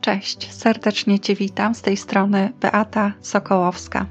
Cześć, 0.00 0.52
serdecznie 0.52 1.20
Cię 1.20 1.34
witam. 1.34 1.74
Z 1.74 1.82
tej 1.82 1.96
strony 1.96 2.52
Beata 2.60 3.12
Sokołowska. 3.20 4.06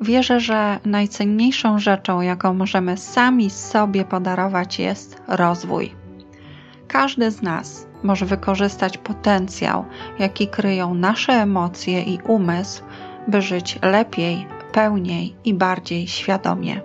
Wierzę, 0.00 0.40
że 0.40 0.78
najcenniejszą 0.84 1.78
rzeczą, 1.78 2.20
jaką 2.20 2.54
możemy 2.54 2.96
sami 2.96 3.50
sobie 3.50 4.04
podarować, 4.04 4.78
jest 4.78 5.22
rozwój. 5.28 5.94
Każdy 6.88 7.30
z 7.30 7.42
nas 7.42 7.86
może 8.02 8.26
wykorzystać 8.26 8.98
potencjał, 8.98 9.84
jaki 10.18 10.48
kryją 10.48 10.94
nasze 10.94 11.32
emocje 11.32 12.02
i 12.02 12.18
umysł, 12.26 12.82
by 13.28 13.42
żyć 13.42 13.78
lepiej, 13.82 14.46
pełniej 14.72 15.36
i 15.44 15.54
bardziej 15.54 16.08
świadomie. 16.08 16.80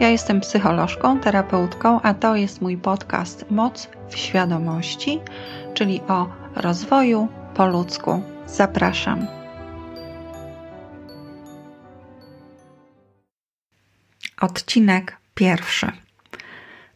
Ja 0.00 0.08
jestem 0.08 0.40
psycholożką, 0.40 1.20
terapeutką, 1.20 2.00
a 2.00 2.14
to 2.14 2.36
jest 2.36 2.62
mój 2.62 2.76
podcast 2.76 3.50
Moc 3.50 3.88
w 4.08 4.16
świadomości, 4.16 5.20
czyli 5.74 6.00
o 6.08 6.28
rozwoju 6.56 7.28
po 7.54 7.66
ludzku. 7.66 8.22
Zapraszam. 8.46 9.26
Odcinek 14.40 15.16
pierwszy. 15.34 15.92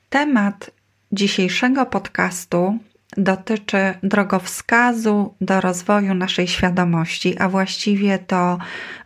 Temat 0.08 0.70
dzisiejszego 1.12 1.86
podcastu 1.86 2.78
dotyczy 3.16 3.94
drogowskazu 4.02 5.34
do 5.40 5.60
rozwoju 5.60 6.14
naszej 6.14 6.48
świadomości, 6.48 7.38
a 7.38 7.48
właściwie 7.48 8.18
do 8.28 8.58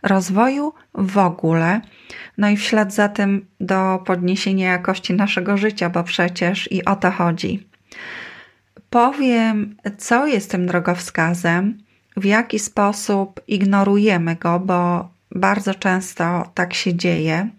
rozwoju 0.03 0.73
w 0.93 1.17
ogóle, 1.17 1.81
no 2.37 2.49
i 2.49 2.57
w 2.57 2.63
ślad 2.63 2.93
za 2.93 3.09
tym 3.09 3.45
do 3.59 4.03
podniesienia 4.05 4.71
jakości 4.71 5.13
naszego 5.13 5.57
życia, 5.57 5.89
bo 5.89 6.03
przecież 6.03 6.71
i 6.71 6.85
o 6.85 6.95
to 6.95 7.11
chodzi. 7.11 7.67
Powiem, 8.91 9.75
co 9.97 10.27
jest 10.27 10.51
tym 10.51 10.65
drogowskazem, 10.65 11.77
w 12.17 12.25
jaki 12.25 12.59
sposób 12.59 13.41
ignorujemy 13.47 14.35
go, 14.35 14.59
bo 14.59 15.09
bardzo 15.31 15.75
często 15.75 16.51
tak 16.53 16.73
się 16.73 16.95
dzieje. 16.95 17.49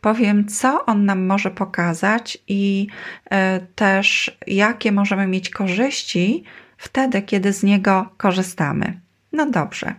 Powiem, 0.00 0.48
co 0.48 0.86
on 0.86 1.04
nam 1.04 1.26
może 1.26 1.50
pokazać 1.50 2.38
i 2.48 2.86
e, 3.30 3.60
też 3.74 4.38
jakie 4.46 4.92
możemy 4.92 5.26
mieć 5.26 5.50
korzyści 5.50 6.44
wtedy, 6.76 7.22
kiedy 7.22 7.52
z 7.52 7.62
niego 7.62 8.06
korzystamy. 8.16 9.00
No 9.32 9.50
dobrze. 9.50 9.94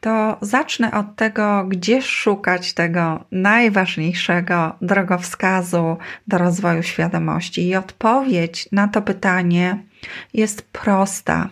To 0.00 0.38
zacznę 0.40 0.92
od 0.92 1.16
tego, 1.16 1.64
gdzie 1.68 2.02
szukać 2.02 2.72
tego 2.72 3.24
najważniejszego 3.32 4.76
drogowskazu 4.82 5.96
do 6.26 6.38
rozwoju 6.38 6.82
świadomości. 6.82 7.68
I 7.68 7.76
odpowiedź 7.76 8.68
na 8.72 8.88
to 8.88 9.02
pytanie 9.02 9.82
jest 10.34 10.62
prosta, 10.62 11.48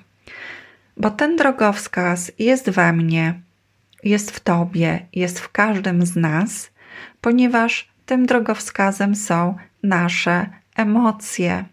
bo 0.97 1.11
ten 1.11 1.37
drogowskaz 1.37 2.33
jest 2.39 2.71
we 2.71 2.93
mnie, 2.93 3.41
jest 4.05 4.31
w 4.31 4.41
Tobie, 4.41 5.07
jest 5.13 5.41
w 5.41 5.53
każdym 5.53 6.07
z 6.07 6.17
nas, 6.17 6.71
ponieważ 7.21 7.89
tym 8.07 8.27
drogowskazem 8.27 9.15
są 9.15 9.55
nasze 9.83 10.47
emocje. 10.77 11.65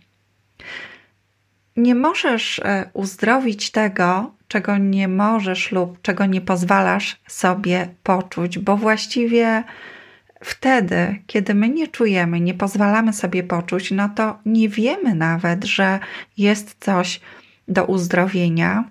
Nie 1.78 1.96
możesz 1.96 2.60
e, 2.60 2.90
uzdrowić 2.94 3.72
tego, 3.72 4.32
czego 4.48 4.78
nie 4.78 5.08
możesz 5.08 5.72
lub 5.72 6.02
czego 6.02 6.26
nie 6.26 6.42
pozwalasz 6.42 7.20
sobie 7.28 7.88
poczuć, 8.04 8.60
bo 8.60 8.78
właściwie 8.78 9.64
wtedy, 10.44 11.20
kiedy 11.28 11.54
my 11.54 11.70
nie 11.70 11.88
czujemy, 11.88 12.40
nie 12.40 12.54
pozwalamy 12.54 13.14
sobie 13.14 13.44
poczuć, 13.44 13.92
no 13.92 14.10
to 14.10 14.40
nie 14.46 14.70
wiemy 14.70 15.16
nawet, 15.16 15.66
że 15.66 16.00
jest 16.38 16.76
coś 16.80 17.22
do 17.68 17.86
uzdrowienia. 17.86 18.84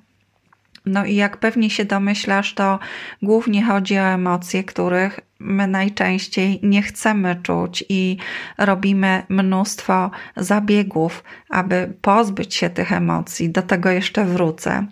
No 0.86 1.04
i 1.04 1.14
jak 1.14 1.36
pewnie 1.36 1.70
się 1.70 1.84
domyślasz, 1.84 2.54
to 2.54 2.78
głównie 3.22 3.64
chodzi 3.64 3.98
o 3.98 4.02
emocje, 4.02 4.64
których 4.64 5.20
my 5.38 5.66
najczęściej 5.66 6.60
nie 6.62 6.82
chcemy 6.82 7.36
czuć 7.42 7.84
i 7.88 8.16
robimy 8.58 9.22
mnóstwo 9.28 10.10
zabiegów, 10.36 11.24
aby 11.50 11.94
pozbyć 12.00 12.54
się 12.54 12.70
tych 12.70 12.92
emocji. 12.92 13.50
Do 13.50 13.62
tego 13.62 13.90
jeszcze 13.90 14.24
wrócę. 14.24 14.86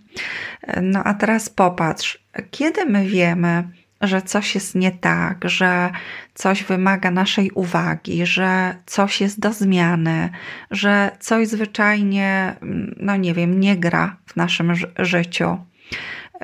No 0.82 1.04
a 1.04 1.14
teraz 1.14 1.48
popatrz, 1.48 2.18
kiedy 2.50 2.86
my 2.86 3.06
wiemy, 3.06 3.68
że 4.00 4.22
coś 4.22 4.54
jest 4.54 4.74
nie 4.74 4.90
tak, 4.90 5.38
że 5.44 5.90
coś 6.34 6.64
wymaga 6.64 7.10
naszej 7.10 7.50
uwagi, 7.50 8.26
że 8.26 8.74
coś 8.86 9.20
jest 9.20 9.40
do 9.40 9.52
zmiany, 9.52 10.30
że 10.70 11.10
coś 11.20 11.48
zwyczajnie, 11.48 12.56
no 12.96 13.16
nie 13.16 13.34
wiem, 13.34 13.60
nie 13.60 13.76
gra 13.76 14.16
w 14.26 14.36
naszym 14.36 14.72
życiu. 14.98 15.58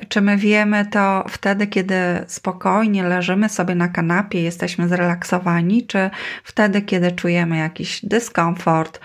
Czy 0.09 0.21
my 0.21 0.37
wiemy 0.37 0.85
to 0.85 1.25
wtedy, 1.29 1.67
kiedy 1.67 1.95
spokojnie 2.27 3.03
leżymy 3.03 3.49
sobie 3.49 3.75
na 3.75 3.87
kanapie, 3.87 4.41
jesteśmy 4.41 4.87
zrelaksowani, 4.87 5.87
czy 5.87 6.09
wtedy, 6.43 6.81
kiedy 6.81 7.11
czujemy 7.11 7.57
jakiś 7.57 8.05
dyskomfort, 8.05 8.99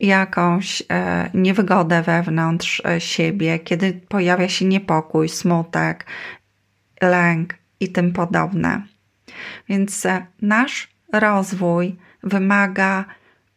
jakąś 0.00 0.82
e, 0.88 1.30
niewygodę 1.34 2.02
wewnątrz 2.02 2.82
e, 2.84 3.00
siebie, 3.00 3.58
kiedy 3.58 3.92
pojawia 4.08 4.48
się 4.48 4.64
niepokój, 4.64 5.28
smutek, 5.28 6.06
lęk 7.02 7.54
i 7.80 7.88
tym 7.88 8.12
podobne. 8.12 8.82
Więc 9.68 10.06
e, 10.06 10.26
nasz 10.42 10.88
rozwój 11.12 11.96
wymaga 12.22 13.04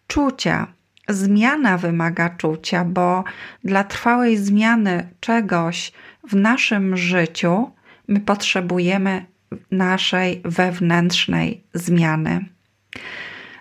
czucia. 0.08 0.68
Zmiana 1.10 1.78
wymaga 1.78 2.30
czucia, 2.30 2.86
bo 2.86 3.24
dla 3.64 3.84
trwałej 3.84 4.38
zmiany 4.38 5.10
czegoś 5.20 5.92
w 6.30 6.36
naszym 6.36 6.98
życiu 6.98 7.72
my 8.08 8.20
potrzebujemy 8.20 9.26
naszej 9.72 10.42
wewnętrznej 10.46 11.64
zmiany. 11.74 12.46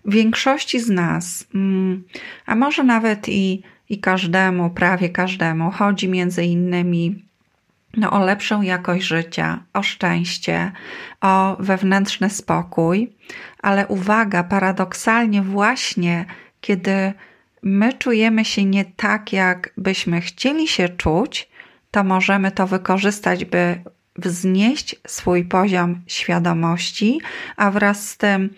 Większości 0.05 0.81
z 0.81 0.89
nas, 0.89 1.47
mm, 1.55 2.05
a 2.47 2.55
może 2.55 2.85
nawet 2.85 3.29
i, 3.29 3.63
i 3.89 4.01
każdemu, 4.01 4.71
prawie 4.71 5.09
każdemu, 5.09 5.71
chodzi 5.71 6.09
między 6.09 6.45
innymi 6.45 7.25
no, 7.97 8.11
o 8.11 8.25
lepszą 8.25 8.63
jakość 8.63 9.07
życia, 9.07 9.65
o 9.73 9.83
szczęście, 9.83 10.73
o 11.21 11.57
wewnętrzny 11.61 12.31
spokój, 12.31 13.13
ale 13.63 13.87
uwaga, 13.87 14.45
paradoksalnie, 14.45 15.43
właśnie 15.43 16.27
kiedy 16.61 17.13
my 17.63 17.93
czujemy 17.93 18.45
się 18.45 18.65
nie 18.65 18.85
tak, 18.85 19.33
jak 19.33 19.73
byśmy 19.77 20.21
chcieli 20.21 20.69
się 20.69 20.89
czuć, 20.89 21.49
to 21.91 22.05
możemy 22.05 22.51
to 22.51 22.67
wykorzystać, 22.67 23.45
by 23.45 23.83
wznieść 24.17 24.97
swój 25.07 25.45
poziom 25.45 26.01
świadomości, 26.07 27.21
a 27.57 27.71
wraz 27.71 28.09
z 28.09 28.17
tym 28.17 28.51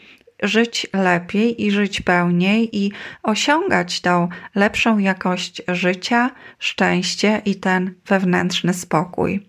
żyć 0.42 0.86
lepiej 0.92 1.62
i 1.62 1.70
żyć 1.70 2.00
pełniej 2.00 2.78
i 2.84 2.92
osiągać 3.22 4.00
tą 4.00 4.28
lepszą 4.54 4.98
jakość 4.98 5.62
życia, 5.68 6.30
szczęście 6.58 7.42
i 7.44 7.56
ten 7.56 7.94
wewnętrzny 8.06 8.74
spokój. 8.74 9.46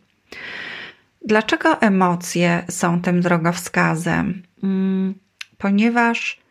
Dlaczego 1.25 1.81
emocje 1.81 2.65
są 2.69 3.01
tym 3.01 3.21
drogowskazem? 3.21 4.43
Mm, 4.63 5.15
ponieważ 5.57 6.44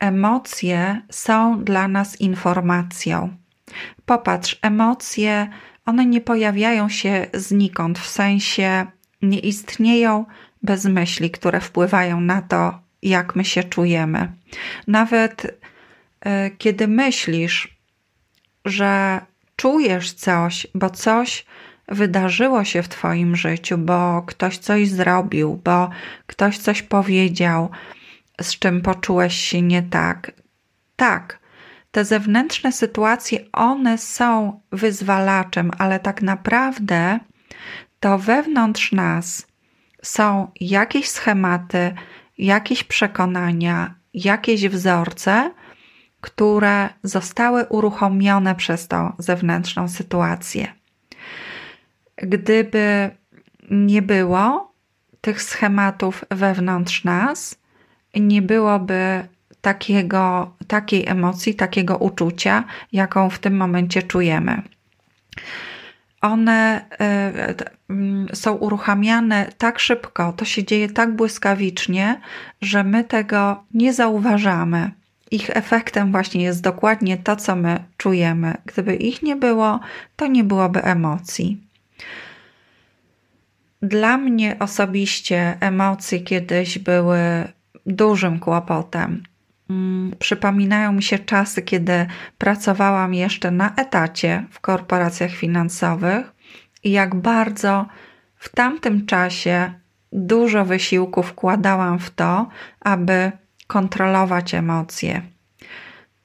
emocje 0.00 1.02
są 1.10 1.64
dla 1.64 1.88
nas 1.88 2.20
informacją. 2.20 3.36
Popatrz, 4.06 4.58
emocje, 4.62 5.48
one 5.86 6.06
nie 6.06 6.20
pojawiają 6.20 6.88
się 6.88 7.26
znikąd, 7.34 7.98
w 7.98 8.08
sensie 8.08 8.86
nie 9.22 9.38
istnieją 9.38 10.24
bez 10.62 10.84
myśli, 10.84 11.30
które 11.30 11.60
wpływają 11.60 12.20
na 12.20 12.42
to, 12.42 12.80
jak 13.02 13.36
my 13.36 13.44
się 13.44 13.64
czujemy. 13.64 14.32
Nawet 14.86 15.60
e, 16.20 16.50
kiedy 16.50 16.88
myślisz, 16.88 17.78
że 18.64 19.20
czujesz 19.56 20.12
coś, 20.12 20.66
bo 20.74 20.90
coś 20.90 21.46
wydarzyło 21.88 22.64
się 22.64 22.82
w 22.82 22.88
Twoim 22.88 23.36
życiu, 23.36 23.78
bo 23.78 24.22
ktoś 24.22 24.58
coś 24.58 24.88
zrobił, 24.88 25.60
bo 25.64 25.90
ktoś 26.26 26.58
coś 26.58 26.82
powiedział, 26.82 27.70
z 28.42 28.58
czym 28.58 28.80
poczułeś 28.80 29.34
się 29.34 29.62
nie 29.62 29.82
tak. 29.82 30.32
Tak, 30.96 31.38
te 31.90 32.04
zewnętrzne 32.04 32.72
sytuacje, 32.72 33.38
one 33.52 33.98
są 33.98 34.60
wyzwalaczem, 34.72 35.70
ale 35.78 36.00
tak 36.00 36.22
naprawdę 36.22 37.18
to 38.00 38.18
wewnątrz 38.18 38.92
nas 38.92 39.46
są 40.02 40.50
jakieś 40.60 41.08
schematy, 41.08 41.94
jakieś 42.38 42.84
przekonania, 42.84 43.94
jakieś 44.14 44.68
wzorce, 44.68 45.50
które 46.20 46.88
zostały 47.02 47.64
uruchomione 47.64 48.54
przez 48.54 48.88
tą 48.88 49.12
zewnętrzną 49.18 49.88
sytuację. 49.88 50.74
Gdyby 52.16 53.10
nie 53.70 54.02
było 54.02 54.72
tych 55.20 55.42
schematów 55.42 56.24
wewnątrz 56.30 57.04
nas, 57.04 57.60
nie 58.14 58.42
byłoby 58.42 59.28
takiego, 59.60 60.54
takiej 60.66 61.08
emocji, 61.08 61.54
takiego 61.54 61.96
uczucia, 61.96 62.64
jaką 62.92 63.30
w 63.30 63.38
tym 63.38 63.56
momencie 63.56 64.02
czujemy. 64.02 64.62
one 66.20 66.84
y, 68.30 68.36
są 68.36 68.54
uruchamiane 68.54 69.52
tak 69.58 69.78
szybko, 69.78 70.32
to 70.32 70.44
się 70.44 70.64
dzieje 70.64 70.88
tak 70.88 71.16
błyskawicznie, 71.16 72.20
że 72.62 72.84
my 72.84 73.04
tego 73.04 73.64
nie 73.74 73.92
zauważamy. 73.92 74.90
Ich 75.30 75.50
efektem 75.50 76.12
właśnie 76.12 76.42
jest 76.42 76.62
dokładnie 76.62 77.16
to, 77.16 77.36
co 77.36 77.56
my 77.56 77.84
czujemy. 77.96 78.54
Gdyby 78.66 78.96
ich 78.96 79.22
nie 79.22 79.36
było, 79.36 79.80
to 80.16 80.26
nie 80.26 80.44
byłoby 80.44 80.82
emocji. 80.82 81.60
Dla 83.82 84.16
mnie 84.16 84.56
osobiście 84.58 85.56
emocje 85.60 86.20
kiedyś 86.20 86.78
były 86.78 87.18
dużym 87.86 88.38
kłopotem. 88.38 89.22
Mm, 89.70 90.14
przypominają 90.18 90.92
mi 90.92 91.02
się 91.02 91.18
czasy, 91.18 91.62
kiedy 91.62 92.06
pracowałam 92.38 93.14
jeszcze 93.14 93.50
na 93.50 93.74
etacie 93.74 94.44
w 94.50 94.60
korporacjach 94.60 95.30
finansowych 95.30 96.32
i 96.84 96.90
jak 96.90 97.14
bardzo 97.14 97.86
w 98.36 98.48
tamtym 98.48 99.06
czasie 99.06 99.72
dużo 100.12 100.64
wysiłku 100.64 101.22
wkładałam 101.22 101.98
w 101.98 102.10
to, 102.10 102.48
aby 102.80 103.32
kontrolować 103.66 104.54
emocje. 104.54 105.22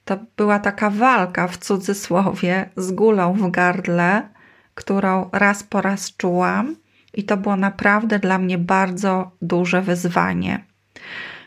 To 0.06 0.18
była 0.38 0.60
taka 0.60 0.90
walka 0.90 1.48
w 1.48 1.58
cudzysłowie 1.58 2.70
z 2.78 2.92
gulą 2.92 3.34
w 3.34 3.52
gardle, 3.52 4.30
którą 4.76 5.30
raz 5.34 5.64
po 5.64 5.82
raz 5.82 6.16
czułam, 6.18 6.76
i 7.16 7.24
to 7.24 7.38
było 7.38 7.56
naprawdę 7.56 8.20
dla 8.20 8.38
mnie 8.38 8.58
bardzo 8.58 9.32
duże 9.42 9.82
wyzwanie. 9.82 10.66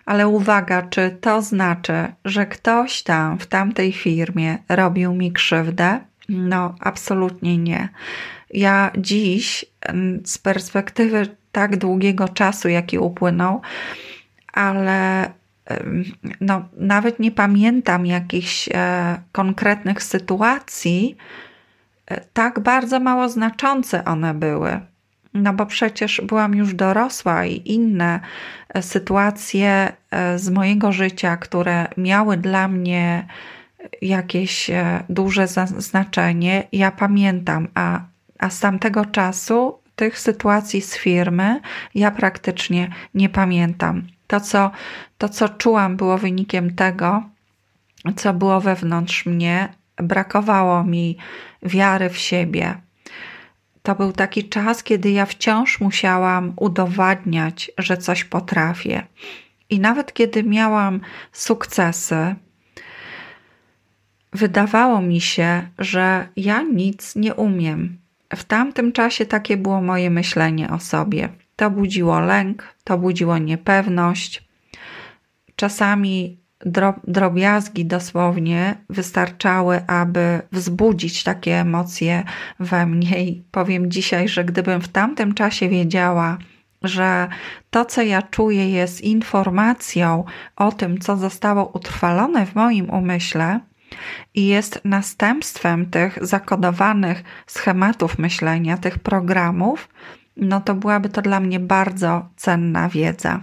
Ale 0.08 0.28
uwaga, 0.28 0.82
czy 0.82 1.18
to 1.20 1.42
znaczy, 1.42 2.12
że 2.24 2.46
ktoś 2.46 3.02
tam 3.02 3.38
w 3.38 3.46
tamtej 3.46 3.92
firmie 3.92 4.58
robił 4.68 5.14
mi 5.14 5.32
krzywdę? 5.32 6.00
No, 6.28 6.74
absolutnie 6.80 7.58
nie. 7.58 7.88
Ja 8.50 8.90
dziś, 8.98 9.64
z 10.24 10.38
perspektywy 10.38 11.36
tak 11.52 11.76
długiego 11.76 12.28
czasu, 12.28 12.68
jaki 12.68 12.98
upłynął, 12.98 13.60
ale 14.52 15.30
no, 16.40 16.68
nawet 16.76 17.18
nie 17.18 17.30
pamiętam 17.30 18.06
jakichś 18.06 18.68
e, 18.74 19.18
konkretnych 19.32 20.02
sytuacji, 20.02 21.16
e, 22.06 22.20
tak 22.20 22.60
bardzo 22.60 23.00
mało 23.00 23.28
znaczące 23.28 24.04
one 24.04 24.34
były. 24.34 24.80
No 25.42 25.52
bo 25.52 25.66
przecież 25.66 26.20
byłam 26.24 26.54
już 26.54 26.74
dorosła 26.74 27.46
i 27.46 27.62
inne 27.64 28.20
e, 28.68 28.82
sytuacje 28.82 29.92
z 30.36 30.50
mojego 30.50 30.92
życia, 30.92 31.36
które 31.36 31.86
miały 31.96 32.36
dla 32.36 32.68
mnie 32.68 33.26
jakieś 34.02 34.70
duże 35.08 35.46
znaczenie, 35.78 36.68
ja 36.72 36.90
pamiętam, 36.90 37.68
a, 37.74 38.00
a 38.38 38.50
z 38.50 38.60
tamtego 38.60 39.06
czasu 39.06 39.78
tych 39.96 40.18
sytuacji 40.18 40.80
z 40.80 40.96
firmy 40.96 41.60
ja 41.94 42.10
praktycznie 42.10 42.90
nie 43.14 43.28
pamiętam. 43.28 44.06
To 44.26 44.40
co, 44.40 44.70
to, 45.18 45.28
co 45.28 45.48
czułam, 45.48 45.96
było 45.96 46.18
wynikiem 46.18 46.74
tego, 46.74 47.22
co 48.16 48.34
było 48.34 48.60
wewnątrz 48.60 49.26
mnie. 49.26 49.68
Brakowało 49.96 50.84
mi 50.84 51.16
wiary 51.62 52.10
w 52.10 52.18
siebie. 52.18 52.74
To 53.88 53.94
był 53.94 54.12
taki 54.12 54.48
czas, 54.48 54.82
kiedy 54.82 55.10
ja 55.10 55.26
wciąż 55.26 55.80
musiałam 55.80 56.52
udowadniać, 56.56 57.70
że 57.78 57.96
coś 57.96 58.24
potrafię. 58.24 59.06
I 59.70 59.80
nawet 59.80 60.12
kiedy 60.12 60.44
miałam 60.44 61.00
sukcesy, 61.32 62.34
wydawało 64.32 65.00
mi 65.00 65.20
się, 65.20 65.68
że 65.78 66.28
ja 66.36 66.62
nic 66.62 67.16
nie 67.16 67.34
umiem. 67.34 67.98
W 68.36 68.44
tamtym 68.44 68.92
czasie 68.92 69.26
takie 69.26 69.56
było 69.56 69.82
moje 69.82 70.10
myślenie 70.10 70.70
o 70.70 70.78
sobie. 70.78 71.28
To 71.56 71.70
budziło 71.70 72.20
lęk, 72.20 72.74
to 72.84 72.98
budziło 72.98 73.38
niepewność. 73.38 74.48
Czasami 75.56 76.38
drobiazgi 77.06 77.84
dosłownie 77.86 78.74
wystarczały, 78.90 79.86
aby 79.86 80.40
wzbudzić 80.52 81.24
takie 81.24 81.60
emocje 81.60 82.24
we 82.60 82.86
mnie. 82.86 83.24
I 83.24 83.42
powiem 83.50 83.90
dzisiaj, 83.90 84.28
że 84.28 84.44
gdybym 84.44 84.80
w 84.80 84.88
tamtym 84.88 85.34
czasie 85.34 85.68
wiedziała, 85.68 86.38
że 86.82 87.28
to, 87.70 87.84
co 87.84 88.02
ja 88.02 88.22
czuję, 88.22 88.70
jest 88.70 89.00
informacją 89.00 90.24
o 90.56 90.72
tym, 90.72 90.98
co 90.98 91.16
zostało 91.16 91.66
utrwalone 91.66 92.46
w 92.46 92.54
moim 92.54 92.90
umyśle 92.90 93.60
i 94.34 94.46
jest 94.46 94.80
następstwem 94.84 95.86
tych 95.86 96.26
zakodowanych 96.26 97.22
schematów 97.46 98.18
myślenia, 98.18 98.76
tych 98.76 98.98
programów, 98.98 99.88
no 100.36 100.60
to 100.60 100.74
byłaby 100.74 101.08
to 101.08 101.22
dla 101.22 101.40
mnie 101.40 101.60
bardzo 101.60 102.28
cenna 102.36 102.88
wiedza. 102.88 103.40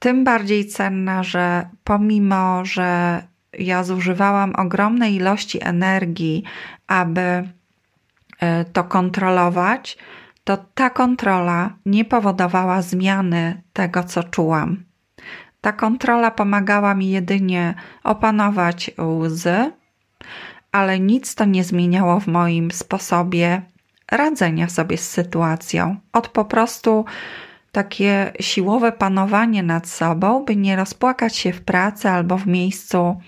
Tym 0.00 0.24
bardziej 0.24 0.66
cenna, 0.66 1.22
że 1.22 1.68
pomimo, 1.84 2.64
że 2.64 3.22
ja 3.58 3.84
zużywałam 3.84 4.52
ogromnej 4.56 5.14
ilości 5.14 5.58
energii, 5.62 6.44
aby 6.86 7.20
e, 8.40 8.64
to 8.64 8.84
kontrolować, 8.84 9.98
to 10.44 10.56
ta 10.74 10.90
kontrola 10.90 11.70
nie 11.86 12.04
powodowała 12.04 12.82
zmiany 12.82 13.62
tego, 13.72 14.04
co 14.04 14.22
czułam. 14.22 14.84
Ta 15.60 15.72
kontrola 15.72 16.30
pomagała 16.30 16.94
mi 16.94 17.10
jedynie 17.10 17.74
opanować 18.04 18.90
łzy, 18.98 19.72
ale 20.72 21.00
nic 21.00 21.34
to 21.34 21.44
nie 21.44 21.64
zmieniało 21.64 22.20
w 22.20 22.26
moim 22.26 22.70
sposobie 22.70 23.62
radzenia 24.12 24.68
sobie 24.68 24.96
z 24.96 25.10
sytuacją, 25.10 25.96
od 26.12 26.28
po 26.28 26.44
prostu 26.44 27.04
takie 27.72 28.32
siłowe 28.40 28.92
panowanie 28.92 29.62
nad 29.62 29.88
sobą, 29.88 30.44
by 30.44 30.56
nie 30.56 30.76
rozpłakać 30.76 31.36
się 31.36 31.52
w 31.52 31.60
pracy 31.60 32.08
albo 32.08 32.38
w 32.38 32.46
miejscu, 32.46 33.20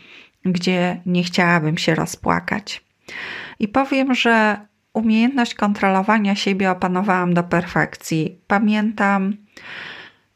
gdzie 0.44 1.00
nie 1.06 1.22
chciałabym 1.22 1.78
się 1.78 1.94
rozpłakać. 1.94 2.84
I 3.58 3.68
powiem, 3.68 4.14
że 4.14 4.66
umiejętność 4.92 5.54
kontrolowania 5.54 6.34
siebie 6.34 6.70
opanowałam 6.70 7.34
do 7.34 7.42
perfekcji. 7.42 8.38
Pamiętam, 8.46 9.36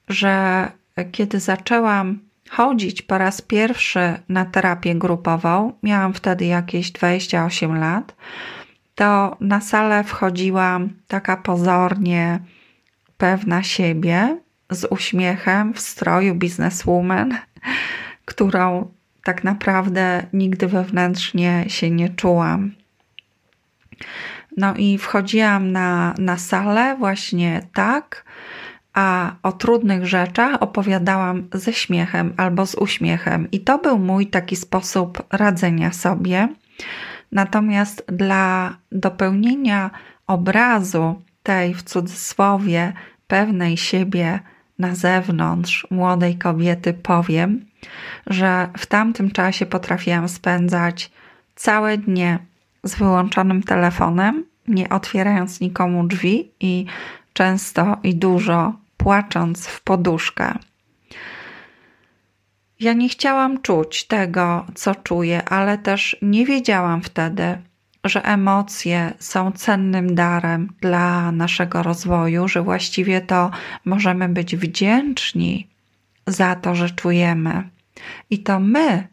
że 0.09 0.67
kiedy 1.13 1.41
zaczęłam 1.41 2.19
chodzić 2.51 3.03
po 3.03 3.19
raz 3.19 3.41
pierwszy 3.41 4.15
na 4.29 4.45
terapię 4.45 4.95
grupową, 4.95 5.73
miałam 5.83 6.15
wtedy 6.15 6.45
jakieś 6.45 6.91
28 6.91 7.79
lat 7.79 8.15
to 8.97 9.37
na 9.41 9.61
salę 9.61 10.05
wchodziłam 10.05 10.89
taka 11.07 11.37
pozornie 11.37 12.41
pewna 13.19 13.63
siebie, 13.63 14.39
z 14.71 14.85
uśmiechem 14.91 15.75
w 15.75 15.81
stroju 15.81 16.35
bizneswoman, 16.35 17.39
którą 18.25 18.91
tak 19.25 19.45
naprawdę 19.45 20.27
nigdy 20.33 20.69
wewnętrznie 20.69 21.65
się 21.69 21.91
nie 21.91 22.09
czułam. 22.09 22.73
No 24.57 24.75
i 24.75 24.99
wchodziłam 24.99 25.73
na, 25.73 26.15
na 26.19 26.37
salę 26.37 26.97
właśnie 26.99 27.61
tak, 27.75 28.25
a 28.95 29.33
o 29.43 29.53
trudnych 29.53 30.07
rzeczach 30.07 30.63
opowiadałam 30.63 31.49
ze 31.53 31.73
śmiechem 31.73 32.35
albo 32.37 32.67
z 32.67 32.75
uśmiechem. 32.75 33.51
I 33.51 33.61
to 33.61 33.79
był 33.79 33.99
mój 33.99 34.27
taki 34.27 34.57
sposób 34.57 35.23
radzenia 35.33 35.93
sobie. 35.93 36.49
Natomiast 37.33 38.05
dla 38.09 38.77
dopełnienia 38.93 39.91
obrazu 40.27 41.23
tej 41.47 41.75
w 41.75 41.83
cudzysłowie 41.83 42.93
pewnej 43.27 43.77
siebie 43.77 44.41
na 44.79 44.95
zewnątrz 44.95 45.87
młodej 45.91 46.39
kobiety 46.39 46.95
powiem, 46.95 47.67
że 48.27 48.69
w 48.79 48.87
tamtym 48.87 49.31
czasie 49.31 49.67
potrafiłam 49.67 50.29
spędzać 50.29 51.11
całe 51.55 51.99
dnie 51.99 52.39
z 52.83 52.95
wyłączonym 52.95 53.63
telefonem, 53.63 54.45
nie 54.69 54.89
otwierając 54.89 55.61
nikomu 55.61 56.07
drzwi 56.07 56.51
i 56.61 56.87
często 57.33 57.97
i 58.03 58.15
dużo 58.15 58.73
płacząc 58.97 59.67
w 59.67 59.81
poduszkę. 59.83 60.59
Ja 62.81 62.93
nie 62.93 63.09
chciałam 63.09 63.63
czuć 63.63 64.05
tego, 64.05 64.67
co 64.75 64.95
czuję, 64.95 65.45
ale 65.45 65.79
też 65.79 66.17
nie 66.23 66.47
wiedziałam 66.47 67.03
wtedy, 67.03 67.59
że 68.09 68.25
emocje 68.25 69.13
są 69.19 69.53
cennym 69.53 70.15
darem 70.15 70.73
dla 70.81 71.33
naszego 71.33 71.83
rozwoju, 71.83 72.49
że 72.49 72.63
właściwie 72.63 73.21
to 73.21 73.51
możemy 73.85 74.29
być 74.29 74.57
wdzięczni 74.57 75.69
za 76.27 76.55
to, 76.55 76.75
że 76.75 76.91
czujemy. 76.91 77.69
I 78.31 78.39
to 78.39 78.61
my, 78.61 79.09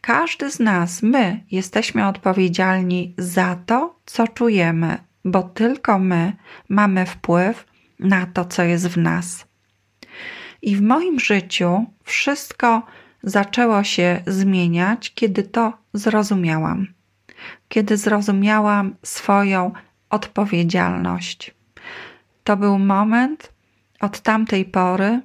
każdy 0.00 0.50
z 0.50 0.60
nas, 0.60 1.02
my 1.02 1.40
jesteśmy 1.50 2.06
odpowiedzialni 2.06 3.14
za 3.18 3.56
to, 3.66 3.94
co 4.06 4.28
czujemy, 4.28 4.98
bo 5.24 5.42
tylko 5.42 5.98
my 5.98 6.32
mamy 6.68 7.06
wpływ 7.06 7.66
na 7.98 8.26
to, 8.26 8.44
co 8.44 8.62
jest 8.62 8.88
w 8.88 8.96
nas. 8.96 9.46
I 10.62 10.76
w 10.76 10.82
moim 10.82 11.20
życiu 11.20 11.86
wszystko 12.04 12.82
zaczęło 13.22 13.84
się 13.84 14.22
zmieniać, 14.26 15.14
kiedy 15.14 15.42
to 15.42 15.72
zrozumiałam. 15.94 16.86
Kiedy 17.68 17.96
zrozumiałam 17.96 18.96
swoją 19.02 19.72
odpowiedzialność. 20.10 21.54
To 22.44 22.56
był 22.56 22.78
moment, 22.78 23.52
od 24.00 24.20
tamtej 24.20 24.64
pory 24.64 25.20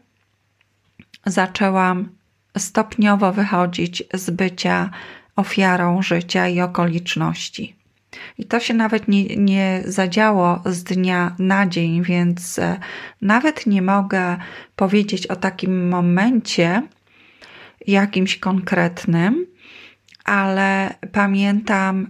zaczęłam 1.25 2.09
stopniowo 2.57 3.33
wychodzić 3.33 4.03
z 4.13 4.29
bycia 4.29 4.89
ofiarą 5.35 6.01
życia 6.01 6.47
i 6.47 6.61
okoliczności. 6.61 7.75
I 8.37 8.45
to 8.45 8.59
się 8.59 8.73
nawet 8.73 9.07
nie, 9.07 9.35
nie 9.35 9.83
zadziało 9.85 10.61
z 10.65 10.83
dnia 10.83 11.35
na 11.39 11.67
dzień, 11.67 12.03
więc 12.03 12.59
e, 12.59 12.79
nawet 13.21 13.65
nie 13.65 13.81
mogę 13.81 14.37
powiedzieć 14.75 15.27
o 15.27 15.35
takim 15.35 15.89
momencie 15.89 16.81
jakimś 17.87 18.37
konkretnym, 18.37 19.45
ale 20.25 20.95
pamiętam 21.11 22.09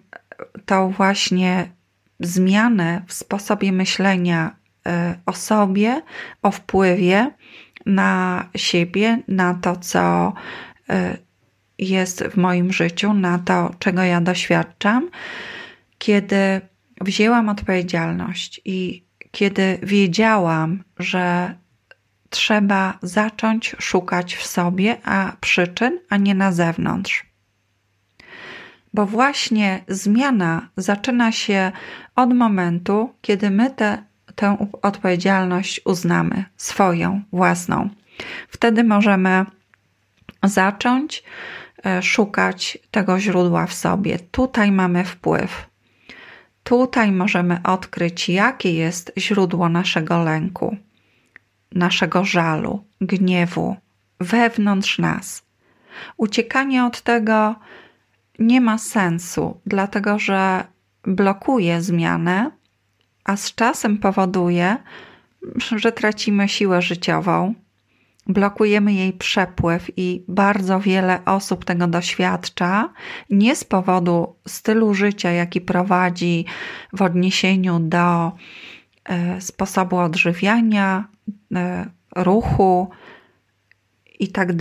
tą 0.65 0.91
właśnie 0.91 1.69
zmianę 2.19 3.01
w 3.07 3.13
sposobie 3.13 3.71
myślenia 3.71 4.55
e, 4.87 5.15
o 5.25 5.33
sobie, 5.33 6.01
o 6.41 6.51
wpływie 6.51 7.31
na 7.85 8.45
siebie, 8.55 9.19
na 9.27 9.53
to, 9.53 9.75
co 9.75 10.33
e, 10.89 11.17
jest 11.79 12.23
w 12.23 12.37
moim 12.37 12.73
życiu, 12.73 13.13
na 13.13 13.39
to, 13.39 13.71
czego 13.79 14.03
ja 14.03 14.21
doświadczam, 14.21 15.09
kiedy 15.97 16.61
wzięłam 17.01 17.49
odpowiedzialność 17.49 18.61
i 18.65 19.05
kiedy 19.31 19.79
wiedziałam, 19.83 20.83
że 20.99 21.55
trzeba 22.29 22.99
zacząć 23.01 23.75
szukać 23.79 24.35
w 24.35 24.45
sobie 24.45 24.97
a 25.05 25.35
przyczyn, 25.41 25.99
a 26.09 26.17
nie 26.17 26.35
na 26.35 26.51
zewnątrz. 26.51 27.34
Bo 28.95 29.05
właśnie 29.05 29.83
zmiana 29.87 30.69
zaczyna 30.77 31.31
się 31.31 31.71
od 32.15 32.33
momentu, 32.33 33.13
kiedy 33.21 33.49
my 33.49 33.69
te, 33.69 34.03
tę 34.35 34.67
odpowiedzialność 34.81 35.81
uznamy 35.85 36.45
swoją, 36.57 37.21
własną. 37.31 37.89
Wtedy 38.49 38.83
możemy 38.83 39.45
zacząć 40.43 41.23
e, 41.85 42.01
szukać 42.03 42.77
tego 42.91 43.19
źródła 43.19 43.67
w 43.67 43.73
sobie. 43.73 44.19
Tutaj 44.19 44.71
mamy 44.71 45.03
wpływ. 45.03 45.69
Tutaj 46.63 47.11
możemy 47.11 47.59
odkryć, 47.63 48.29
jakie 48.29 48.73
jest 48.73 49.11
źródło 49.17 49.69
naszego 49.69 50.23
lęku, 50.23 50.77
naszego 51.71 52.25
żalu, 52.25 52.83
gniewu 53.01 53.75
wewnątrz 54.19 54.99
nas. 54.99 55.45
Uciekanie 56.17 56.85
od 56.85 57.01
tego 57.01 57.55
nie 58.39 58.61
ma 58.61 58.77
sensu, 58.77 59.59
dlatego 59.65 60.19
że 60.19 60.63
blokuje 61.03 61.81
zmianę, 61.81 62.51
a 63.23 63.37
z 63.37 63.55
czasem 63.55 63.97
powoduje, 63.97 64.77
że 65.75 65.91
tracimy 65.91 66.49
siłę 66.49 66.81
życiową, 66.81 67.53
blokujemy 68.27 68.93
jej 68.93 69.13
przepływ 69.13 69.91
i 69.97 70.23
bardzo 70.27 70.79
wiele 70.79 71.25
osób 71.25 71.65
tego 71.65 71.87
doświadcza, 71.87 72.93
nie 73.29 73.55
z 73.55 73.63
powodu 73.63 74.35
stylu 74.47 74.93
życia, 74.93 75.31
jaki 75.31 75.61
prowadzi 75.61 76.45
w 76.93 77.01
odniesieniu 77.01 77.79
do 77.79 78.31
e, 79.05 79.41
sposobu 79.41 79.97
odżywiania, 79.97 81.07
e, 81.55 81.85
ruchu 82.15 82.89
i 84.19 84.27
tak 84.27 84.53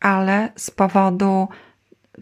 ale 0.00 0.52
z 0.56 0.70
powodu 0.70 1.48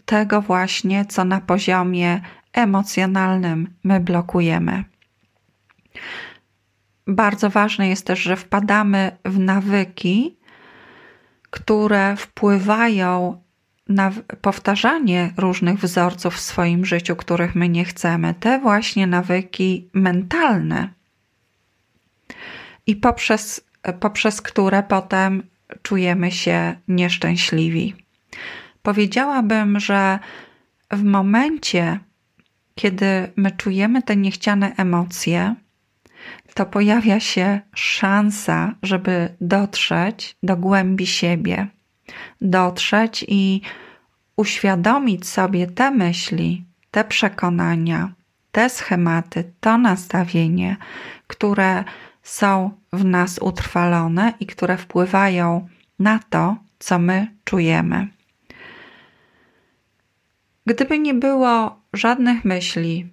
tego 0.05 0.41
właśnie, 0.41 1.05
co 1.05 1.25
na 1.25 1.41
poziomie 1.41 2.21
emocjonalnym 2.53 3.73
my 3.83 3.99
blokujemy. 3.99 4.83
Bardzo 7.07 7.49
ważne 7.49 7.89
jest 7.89 8.07
też, 8.07 8.19
że 8.19 8.35
wpadamy 8.35 9.17
w 9.25 9.39
nawyki, 9.39 10.37
które 11.49 12.15
wpływają 12.15 13.41
na 13.89 14.11
powtarzanie 14.41 15.33
różnych 15.37 15.79
wzorców 15.79 16.35
w 16.35 16.39
swoim 16.39 16.85
życiu, 16.85 17.15
których 17.15 17.55
my 17.55 17.69
nie 17.69 17.85
chcemy. 17.85 18.33
Te 18.33 18.59
właśnie 18.59 19.07
nawyki 19.07 19.89
mentalne, 19.93 20.89
i 22.87 22.95
poprzez, 22.95 23.61
poprzez 23.99 24.41
które 24.41 24.83
potem 24.83 25.43
czujemy 25.81 26.31
się 26.31 26.75
nieszczęśliwi. 26.87 27.95
Powiedziałabym, 28.85 29.79
że 29.79 30.19
w 30.91 31.03
momencie, 31.03 31.99
kiedy 32.75 33.31
my 33.35 33.51
czujemy 33.51 34.01
te 34.01 34.15
niechciane 34.15 34.75
emocje, 34.77 35.55
to 36.53 36.65
pojawia 36.65 37.19
się 37.19 37.59
szansa, 37.75 38.75
żeby 38.83 39.29
dotrzeć 39.41 40.37
do 40.43 40.57
głębi 40.57 41.07
siebie, 41.07 41.67
dotrzeć 42.41 43.25
i 43.27 43.61
uświadomić 44.37 45.27
sobie 45.27 45.67
te 45.67 45.91
myśli, 45.91 46.65
te 46.91 47.03
przekonania, 47.03 48.13
te 48.51 48.69
schematy, 48.69 49.53
to 49.59 49.77
nastawienie, 49.77 50.77
które 51.27 51.83
są 52.23 52.71
w 52.93 53.05
nas 53.05 53.39
utrwalone 53.41 54.33
i 54.39 54.45
które 54.45 54.77
wpływają 54.77 55.67
na 55.99 56.19
to, 56.29 56.55
co 56.79 56.99
my 56.99 57.27
czujemy. 57.43 58.14
Gdyby 60.65 60.99
nie 60.99 61.13
było 61.13 61.81
żadnych 61.93 62.45
myśli, 62.45 63.09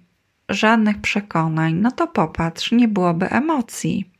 żadnych 0.49 1.01
przekonań, 1.01 1.73
no 1.73 1.91
to 1.91 2.07
popatrz, 2.07 2.71
nie 2.71 2.87
byłoby 2.87 3.29
emocji. 3.29 4.11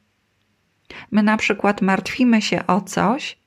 My 1.12 1.24
na 1.24 1.38
przykład 1.38 1.82
martwimy 1.82 2.42
się 2.42 2.68
o 2.68 2.82
coś, 2.82 3.38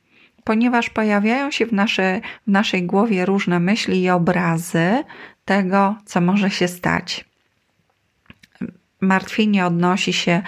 ponieważ 0.44 0.90
pojawiają 0.90 1.50
się 1.50 1.66
w, 1.66 1.72
nasze, 1.72 2.20
w 2.46 2.50
naszej 2.50 2.82
głowie 2.82 3.26
różne 3.26 3.60
myśli 3.60 4.02
i 4.02 4.10
obrazy 4.10 5.04
tego, 5.44 5.96
co 6.04 6.20
może 6.20 6.50
się 6.50 6.68
stać. 6.68 7.24
Martwienie 9.00 9.66
odnosi 9.66 10.12
się 10.12 10.42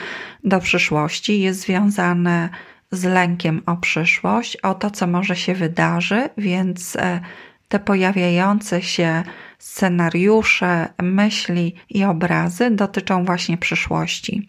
do 0.44 0.60
przyszłości, 0.60 1.40
jest 1.40 1.60
związane 1.60 2.48
z 2.90 3.04
lękiem 3.04 3.62
o 3.66 3.76
przyszłość, 3.76 4.56
o 4.56 4.74
to, 4.74 4.90
co 4.90 5.06
może 5.06 5.36
się 5.36 5.54
wydarzy, 5.54 6.28
więc 6.36 6.96
e, 6.96 7.20
te 7.68 7.78
pojawiające 7.78 8.82
się 8.82 9.22
scenariusze, 9.58 10.88
myśli 11.02 11.74
i 11.88 12.04
obrazy 12.04 12.70
dotyczą 12.70 13.24
właśnie 13.24 13.58
przyszłości. 13.58 14.48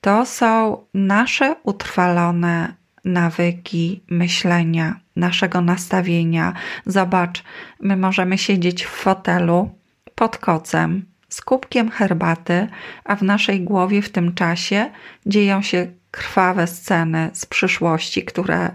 To 0.00 0.26
są 0.26 0.78
nasze 0.94 1.56
utrwalone 1.62 2.74
nawyki 3.04 4.02
myślenia, 4.10 5.00
naszego 5.16 5.60
nastawienia. 5.60 6.52
Zobacz, 6.86 7.44
my 7.80 7.96
możemy 7.96 8.38
siedzieć 8.38 8.84
w 8.84 8.88
fotelu 8.88 9.70
pod 10.14 10.38
kocem 10.38 11.04
z 11.28 11.40
kubkiem 11.40 11.90
herbaty, 11.90 12.68
a 13.04 13.16
w 13.16 13.22
naszej 13.22 13.60
głowie 13.60 14.02
w 14.02 14.10
tym 14.10 14.34
czasie 14.34 14.90
dzieją 15.26 15.62
się 15.62 15.86
krwawe 16.10 16.66
sceny 16.66 17.30
z 17.32 17.46
przyszłości, 17.46 18.24
które 18.24 18.70